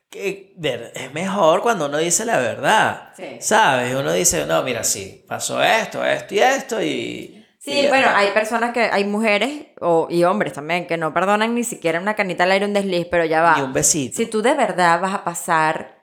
Que 0.09 0.53
ver, 0.57 0.91
es 0.95 1.13
mejor 1.13 1.61
cuando 1.61 1.87
uno 1.87 1.97
dice 1.97 2.25
la 2.25 2.37
verdad. 2.37 3.09
Sí. 3.15 3.37
¿Sabes? 3.39 3.93
Uno 3.93 4.13
dice, 4.13 4.45
no, 4.45 4.63
mira, 4.63 4.83
sí, 4.83 5.25
pasó 5.27 5.61
esto, 5.61 6.03
esto 6.03 6.33
y 6.33 6.39
esto 6.39 6.81
y... 6.81 7.45
Sí, 7.59 7.71
y 7.71 7.87
bueno, 7.87 8.07
está". 8.07 8.19
hay 8.19 8.31
personas 8.31 8.71
que, 8.71 8.81
hay 8.81 9.03
mujeres 9.03 9.67
o, 9.81 10.07
y 10.09 10.23
hombres 10.23 10.53
también 10.53 10.87
que 10.87 10.95
no 10.95 11.13
perdonan 11.13 11.53
ni 11.53 11.65
siquiera 11.65 11.99
una 11.99 12.15
canita 12.15 12.45
al 12.45 12.51
aire, 12.51 12.65
un 12.65 12.73
desliz, 12.73 13.07
pero 13.11 13.25
ya 13.25 13.41
va. 13.41 13.55
Y 13.57 13.61
un 13.61 13.73
besito. 13.73 14.15
Si 14.15 14.25
tú 14.27 14.41
de 14.41 14.53
verdad 14.53 15.01
vas 15.01 15.13
a 15.13 15.23
pasar 15.25 15.97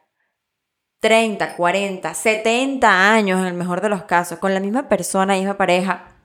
30, 1.00 1.56
40, 1.56 2.12
70 2.12 3.12
años 3.12 3.40
en 3.40 3.46
el 3.46 3.54
mejor 3.54 3.80
de 3.80 3.88
los 3.88 4.04
casos 4.04 4.38
con 4.38 4.52
la 4.52 4.60
misma 4.60 4.88
persona, 4.88 5.34
misma 5.34 5.56
pareja, 5.56 6.18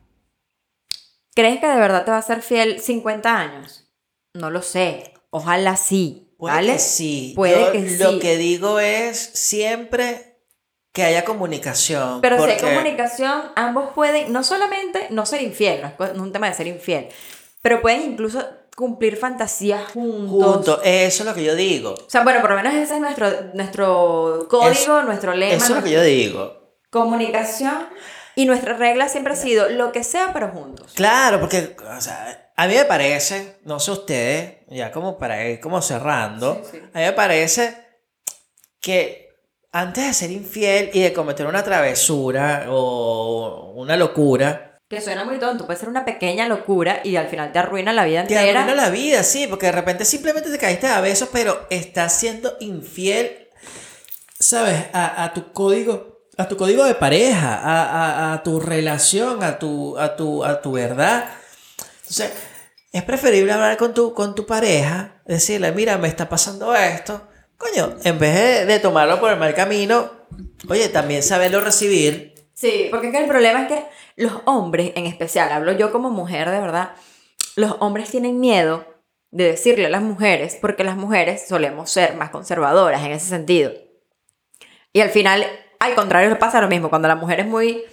¿crees 1.35 1.59
que 1.59 1.67
de 1.67 1.79
verdad 1.79 2.03
te 2.03 2.11
va 2.11 2.17
a 2.17 2.21
ser 2.21 2.41
fiel 2.41 2.81
50 2.81 3.37
años? 3.37 3.89
No 4.33 4.49
lo 4.49 4.61
sé. 4.61 5.13
Ojalá 5.31 5.75
sí. 5.77 6.28
Puede 6.39 6.55
¿Vale? 6.55 6.73
que 6.73 6.79
sí. 6.79 7.33
Puede 7.35 7.65
Yo 7.65 7.71
que 7.73 7.97
Lo 7.97 8.11
sí. 8.11 8.19
que 8.19 8.37
digo 8.37 8.79
es 8.79 9.19
siempre 9.33 10.37
que 10.93 11.03
haya 11.03 11.25
comunicación. 11.25 12.21
Pero 12.21 12.41
si 12.41 12.51
hay 12.51 12.57
comunicación, 12.57 13.51
ambos 13.57 13.89
pueden, 13.93 14.31
no 14.31 14.41
solamente 14.43 15.07
no 15.09 15.25
ser 15.25 15.41
infiel, 15.41 15.81
no 15.81 16.05
es, 16.05 16.17
un 16.17 16.31
tema 16.31 16.47
de 16.47 16.53
ser 16.53 16.67
infiel, 16.67 17.09
pero 17.61 17.81
pueden 17.81 18.13
incluso 18.13 18.41
cumplir 18.73 19.17
fantasías 19.17 19.91
juntos. 19.91 20.53
Juntos, 20.53 20.79
eso 20.85 21.23
es 21.23 21.29
lo 21.29 21.35
que 21.35 21.43
yo 21.43 21.55
digo. 21.55 21.93
O 21.93 22.09
sea, 22.09 22.23
bueno, 22.23 22.39
por 22.39 22.51
lo 22.51 22.55
menos 22.55 22.73
ese 22.73 22.93
es 22.95 23.01
nuestro, 23.01 23.29
nuestro 23.53 24.47
código, 24.49 25.03
nuestro 25.03 25.33
lema. 25.33 25.55
Eso 25.55 25.73
es 25.73 25.75
lo 25.75 25.83
que 25.83 25.91
yo 25.91 26.01
digo. 26.01 26.77
Comunicación. 26.89 27.85
Y 28.35 28.45
nuestra 28.45 28.75
regla 28.75 29.09
siempre 29.09 29.33
ha 29.33 29.35
sido 29.35 29.67
lo 29.67 29.91
que 29.91 30.05
sea, 30.05 30.31
pero 30.31 30.47
juntos. 30.47 30.93
Claro, 30.95 31.41
porque, 31.41 31.75
o 31.77 31.99
sea, 31.99 32.49
a 32.55 32.67
mí 32.67 32.75
me 32.75 32.85
parece, 32.85 33.59
no 33.65 33.81
sé 33.81 33.91
ustedes, 33.91 34.58
ya 34.69 34.91
como 34.91 35.17
para 35.17 35.45
ir 35.47 35.59
como 35.59 35.81
cerrando, 35.81 36.61
Sí, 36.63 36.69
sí. 36.71 36.77
a 36.93 36.99
mí 36.99 37.05
me 37.05 37.13
parece 37.13 37.75
que 38.81 39.29
antes 39.71 40.05
de 40.07 40.13
ser 40.13 40.31
infiel 40.31 40.89
y 40.93 41.01
de 41.01 41.13
cometer 41.13 41.45
una 41.45 41.63
travesura 41.63 42.65
o 42.69 43.73
una 43.75 43.95
locura, 43.97 44.79
Que 44.89 45.01
suena 45.01 45.23
muy 45.25 45.37
tonto, 45.37 45.65
puede 45.67 45.77
ser 45.79 45.89
una 45.89 46.03
pequeña 46.05 46.47
locura 46.47 47.01
y 47.03 47.15
al 47.15 47.27
final 47.27 47.51
te 47.51 47.59
arruina 47.59 47.93
la 47.93 48.05
vida 48.05 48.25
te 48.25 48.33
entera. 48.35 48.61
arruina 48.63 48.81
la 48.81 48.89
vida, 48.89 49.21
sí, 49.23 49.45
porque 49.47 49.67
de 49.67 49.71
repente 49.73 50.05
simplemente 50.05 50.49
te 50.49 50.57
caíste 50.57 50.87
a 50.87 50.99
besos, 51.01 51.29
pero 51.31 51.67
estás 51.69 52.13
siendo 52.19 52.57
infiel, 52.59 53.49
¿sabes? 54.39 54.85
A, 54.93 55.23
a 55.23 55.33
tu 55.33 55.51
código, 55.53 56.21
a 56.37 56.47
tu 56.47 56.57
código 56.57 56.83
de 56.85 56.95
pareja, 56.95 57.55
a, 57.55 57.83
a- 57.83 58.33
a 58.33 58.43
tu 58.43 58.59
relación, 58.59 59.43
a 59.43 59.59
tu, 59.59 59.97
a 59.99 60.15
tu, 60.15 60.43
a 60.43 60.59
tu 60.61 60.71
verdad. 60.71 61.29
Entonces, 61.99 62.31
es 62.91 63.03
preferible 63.03 63.51
hablar 63.51 63.77
con 63.77 63.93
tu, 63.93 64.13
con 64.13 64.35
tu 64.35 64.45
pareja, 64.45 65.21
decirle, 65.25 65.71
mira, 65.71 65.97
me 65.97 66.07
está 66.07 66.27
pasando 66.27 66.75
esto. 66.75 67.27
Coño, 67.57 67.97
en 68.03 68.17
vez 68.17 68.65
de, 68.67 68.79
tomarlo 68.79 69.19
por 69.19 69.31
el 69.31 69.37
mal 69.37 69.53
camino, 69.53 70.09
oye, 70.69 70.89
también 70.89 71.21
saberlo 71.21 71.61
recibir. 71.61 72.33
Sí, 72.53 72.87
porque 72.89 73.09
el 73.09 73.27
problema 73.27 73.63
es 73.63 73.67
que 73.67 73.85
los 74.15 74.33
hombres, 74.45 74.93
en 74.95 75.05
especial, 75.05 75.51
hablo 75.51 75.73
yo 75.73 75.91
como 75.91 76.09
mujer 76.09 76.49
de 76.49 76.59
verdad, 76.59 76.93
los 77.55 77.75
hombres 77.79 78.09
tienen 78.09 78.39
miedo 78.39 78.85
de 79.31 79.45
decirle 79.45 79.85
a 79.85 79.89
las 79.89 80.01
mujeres, 80.01 80.57
porque 80.59 80.83
las 80.83 80.95
mujeres 80.95 81.47
solemos 81.47 81.91
ser 81.91 82.15
más 82.15 82.31
conservadoras 82.31 83.03
en 83.03 83.11
ese 83.11 83.27
sentido. 83.27 83.71
Y 84.91 85.01
al 85.01 85.09
final, 85.09 85.45
al 85.79 85.95
contrario, 85.95 86.39
pasa 86.39 86.61
lo 86.61 86.67
mismo. 86.67 86.89
Cuando 86.89 87.07
la 87.07 87.15
mujer 87.15 87.41
es 87.41 87.45
muy 87.45 87.83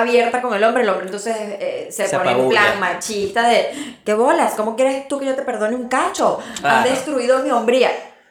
abierta 0.00 0.42
con 0.42 0.54
el 0.54 0.62
hombre, 0.64 0.82
el 0.82 0.88
hombre 0.88 1.06
entonces 1.06 1.36
eh, 1.38 1.88
se, 1.90 2.06
Se 2.06 2.16
pone 2.16 2.30
en 2.30 2.36
apabulla. 2.36 2.60
plan 2.60 2.80
machista 2.80 3.48
de, 3.48 3.98
¿qué 4.04 4.14
bolas? 4.14 4.54
¿Cómo 4.54 4.76
quieres 4.76 5.06
tú 5.08 5.18
que 5.20 5.26
yo 5.26 5.34
te 5.34 5.42
perdone 5.42 5.76
un 5.76 5.88
cacho? 5.88 6.40
Han 6.56 6.60
Claro. 6.60 6.90
destruido 6.90 7.38
mi 7.42 7.50
hombría. 7.50 7.90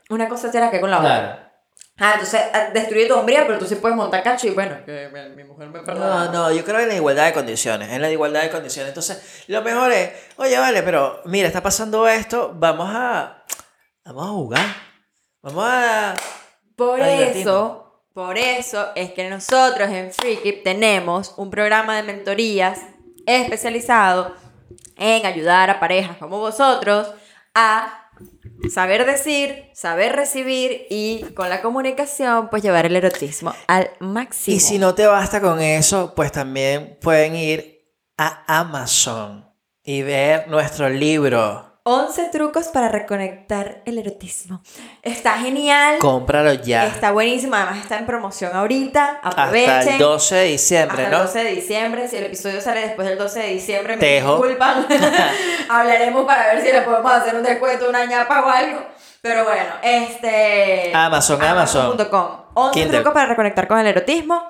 Una 0.10 0.28
cosa 0.28 0.52
será 0.52 0.70
que 0.70 0.80
con 0.82 0.92
la 0.92 1.00
otra. 1.00 1.10
Claro. 1.10 1.44
Ah, 2.00 2.14
entonces 2.14 2.42
has 2.52 2.74
destruido 2.74 3.10
tu 3.14 3.20
hombría, 3.20 3.46
pero 3.46 3.60
tú 3.60 3.66
sí 3.68 3.76
puedes 3.76 3.96
montar 3.96 4.24
cacho 4.24 4.48
y 4.48 4.50
bueno, 4.50 4.78
que 4.84 5.10
mi, 5.36 5.44
mujer 5.44 5.70
me 5.70 5.80
perdona. 5.82 6.26
No, 6.26 6.32
no, 6.32 6.52
yo 6.52 6.66
creo 6.66 6.80
en 6.80 6.88
la 6.88 6.96
igualdad 6.96 7.26
de 7.26 7.34
condiciones, 7.34 7.92
en 7.92 8.02
la 8.02 8.10
igualdad 8.10 8.42
de 8.42 8.50
condiciones. 8.50 8.90
Entonces, 8.90 9.44
lo 9.48 9.62
mejor 9.62 9.92
es, 9.92 10.10
oye, 10.38 10.58
vale, 10.58 10.82
pero 10.82 11.22
mira, 11.26 11.48
está 11.48 11.62
pasando 11.62 12.08
esto, 12.08 12.52
vamos 12.56 12.90
a, 12.92 13.44
vamos 14.06 14.26
a 14.26 14.30
jugar, 14.30 14.66
vamos 15.44 15.64
a... 15.68 16.16
Por 16.76 17.00
a 17.00 17.12
eso, 17.14 17.83
por 18.14 18.38
eso 18.38 18.90
es 18.96 19.12
que 19.12 19.30
nosotros 19.30 19.90
en 19.90 20.12
Freakip 20.12 20.64
tenemos 20.64 21.34
un 21.38 21.50
programa 21.50 21.96
de 21.96 22.04
mentorías 22.04 22.80
especializado 23.26 24.36
en 24.98 25.26
ayudar 25.26 25.70
a 25.70 25.80
parejas 25.80 26.18
como 26.18 26.40
vosotros 26.40 27.12
a 27.56 28.12
saber 28.70 29.06
decir, 29.06 29.70
saber 29.74 30.16
recibir 30.16 30.86
y 30.90 31.24
con 31.34 31.50
la 31.50 31.62
comunicación 31.62 32.50
pues 32.50 32.64
llevar 32.64 32.86
el 32.86 32.96
erotismo 32.96 33.54
al 33.68 33.90
máximo. 34.00 34.56
Y 34.56 34.60
si 34.60 34.78
no 34.78 34.94
te 34.94 35.08
basta 35.08 35.42
con 35.42 35.60
eso, 35.60 36.14
pues 36.16 36.32
también 36.32 36.98
pueden 37.02 37.36
ir 37.36 37.74
a 38.18 38.60
Amazon 38.60 39.50
y 39.84 40.04
ver 40.04 40.48
nuestro 40.48 40.90
libro. 40.90 41.73
11 41.86 42.30
trucos 42.32 42.68
para 42.70 42.88
reconectar 42.88 43.82
el 43.86 43.98
erotismo. 43.98 44.62
Está 45.02 45.34
genial. 45.34 45.98
Cómpralo 46.00 46.54
ya. 46.54 46.88
Está 46.88 47.12
buenísimo, 47.12 47.56
además 47.56 47.80
está 47.80 47.98
en 48.00 48.06
promoción 48.06 48.56
ahorita. 48.56 49.20
Hasta 49.22 49.44
Aprovechen. 49.44 49.94
el 49.94 50.00
12 50.00 50.36
de 50.36 50.44
diciembre, 50.46 51.04
Hasta 51.04 51.10
¿no? 51.18 51.22
el 51.22 51.28
12 51.28 51.44
de 51.44 51.52
diciembre, 51.52 52.08
si 52.08 52.16
el 52.16 52.24
episodio 52.24 52.62
sale 52.62 52.82
después 52.82 53.06
del 53.08 53.18
12 53.18 53.40
de 53.40 53.48
diciembre, 53.50 53.98
me 53.98 54.16
disculpan. 54.16 54.88
Hablaremos 55.70 56.26
para 56.26 56.54
ver 56.54 56.66
si 56.66 56.72
le 56.72 56.82
podemos 56.84 57.12
hacer 57.12 57.36
un 57.36 57.44
descuento, 57.44 57.90
una 57.90 58.06
ñapa 58.06 58.46
o 58.46 58.50
algo. 58.50 58.80
Pero 59.22 59.44
bueno, 59.44 59.74
este. 59.84 60.92
Amazon, 60.96 61.42
Amazon. 61.42 61.86
Amazon.com. 61.88 62.44
11 62.54 62.80
Kindle. 62.80 62.98
trucos 63.00 63.14
para 63.14 63.26
reconectar 63.26 63.68
con 63.68 63.80
el 63.80 63.88
erotismo, 63.88 64.42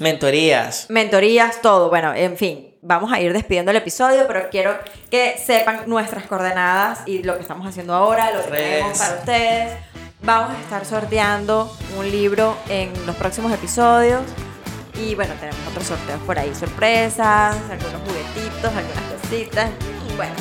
Mentorías. 0.00 0.86
mentorías, 0.90 1.62
todo. 1.62 1.88
Bueno, 1.88 2.12
en 2.14 2.36
fin, 2.36 2.71
vamos 2.82 3.12
a 3.12 3.20
ir 3.20 3.32
despidiendo 3.32 3.70
el 3.70 3.76
episodio, 3.76 4.26
pero 4.26 4.50
quiero 4.50 4.76
que 5.10 5.38
sepan 5.38 5.84
nuestras 5.86 6.26
coordenadas 6.26 7.02
y 7.06 7.22
lo 7.22 7.36
que 7.36 7.42
estamos 7.42 7.66
haciendo 7.66 7.94
ahora, 7.94 8.32
lo 8.32 8.44
que 8.44 8.50
tenemos 8.50 8.98
para 8.98 9.14
ustedes. 9.14 9.78
Vamos 10.22 10.50
a 10.54 10.60
estar 10.60 10.84
sorteando 10.84 11.74
un 11.98 12.10
libro 12.10 12.56
en 12.68 12.92
los 13.06 13.16
próximos 13.16 13.52
episodios. 13.52 14.22
Y 14.94 15.14
bueno, 15.14 15.32
tenemos 15.40 15.58
otros 15.68 15.86
sorteos 15.86 16.20
por 16.22 16.38
ahí, 16.38 16.54
sorpresas, 16.54 17.56
algunos 17.70 18.02
juguetitos, 18.06 18.64
algunas 18.64 19.20
cositas. 19.22 19.70
Bueno, 20.16 20.34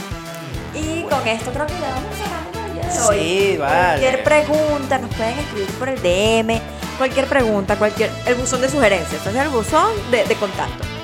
y 0.76 1.04
con 1.04 1.26
esto 1.28 1.52
creo 1.52 1.66
que 1.66 1.74
ya 1.74 1.90
vamos 1.94 2.16
cerrando 2.16 2.68
el 2.68 2.74
día 2.74 2.84
de 2.84 3.00
hoy. 3.02 3.20
Sí, 3.20 3.58
vale. 3.58 4.02
Cualquier 4.02 4.24
pregunta 4.24 4.98
nos 4.98 5.16
pueden 5.16 5.40
escribir 5.40 5.70
por 5.80 5.90
el 5.90 6.02
DM. 6.02 6.60
Cualquier 6.98 7.26
pregunta, 7.28 7.76
cualquier. 7.78 8.12
El 8.28 8.36
buzón 8.36 8.62
de 8.62 8.70
sugerencias, 8.70 9.22
sea, 9.22 9.44
el 9.44 9.50
buzón 9.50 9.92
de, 10.12 10.26
de 10.26 10.36
contacto. 10.36 11.01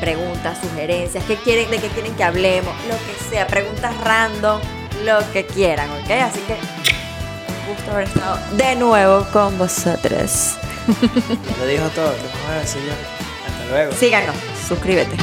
Preguntas, 0.00 0.58
sugerencias, 0.62 1.22
¿qué 1.24 1.36
quieren, 1.36 1.70
de 1.70 1.78
qué 1.78 1.88
quieren 1.88 2.14
que 2.14 2.24
hablemos, 2.24 2.74
lo 2.88 2.94
que 2.94 3.30
sea, 3.30 3.46
preguntas 3.46 3.94
random, 4.02 4.60
lo 5.04 5.18
que 5.32 5.44
quieran, 5.44 5.90
¿ok? 5.90 6.10
Así 6.10 6.40
que 6.40 6.54
un 6.54 7.74
gusto 7.74 7.90
haber 7.92 8.08
estado 8.08 8.38
de 8.56 8.76
nuevo 8.76 9.26
con 9.32 9.56
vosotros. 9.58 10.56
Lo 11.60 11.66
dijo 11.66 11.86
todo, 11.90 12.12
¿qué 12.16 12.22
más 12.22 12.46
voy 12.46 12.56
a 12.56 12.60
decir 12.60 12.82
yo? 12.82 12.92
Hasta 13.46 13.70
luego. 13.70 13.92
Síganos, 13.92 14.34
suscríbete. 14.66 15.16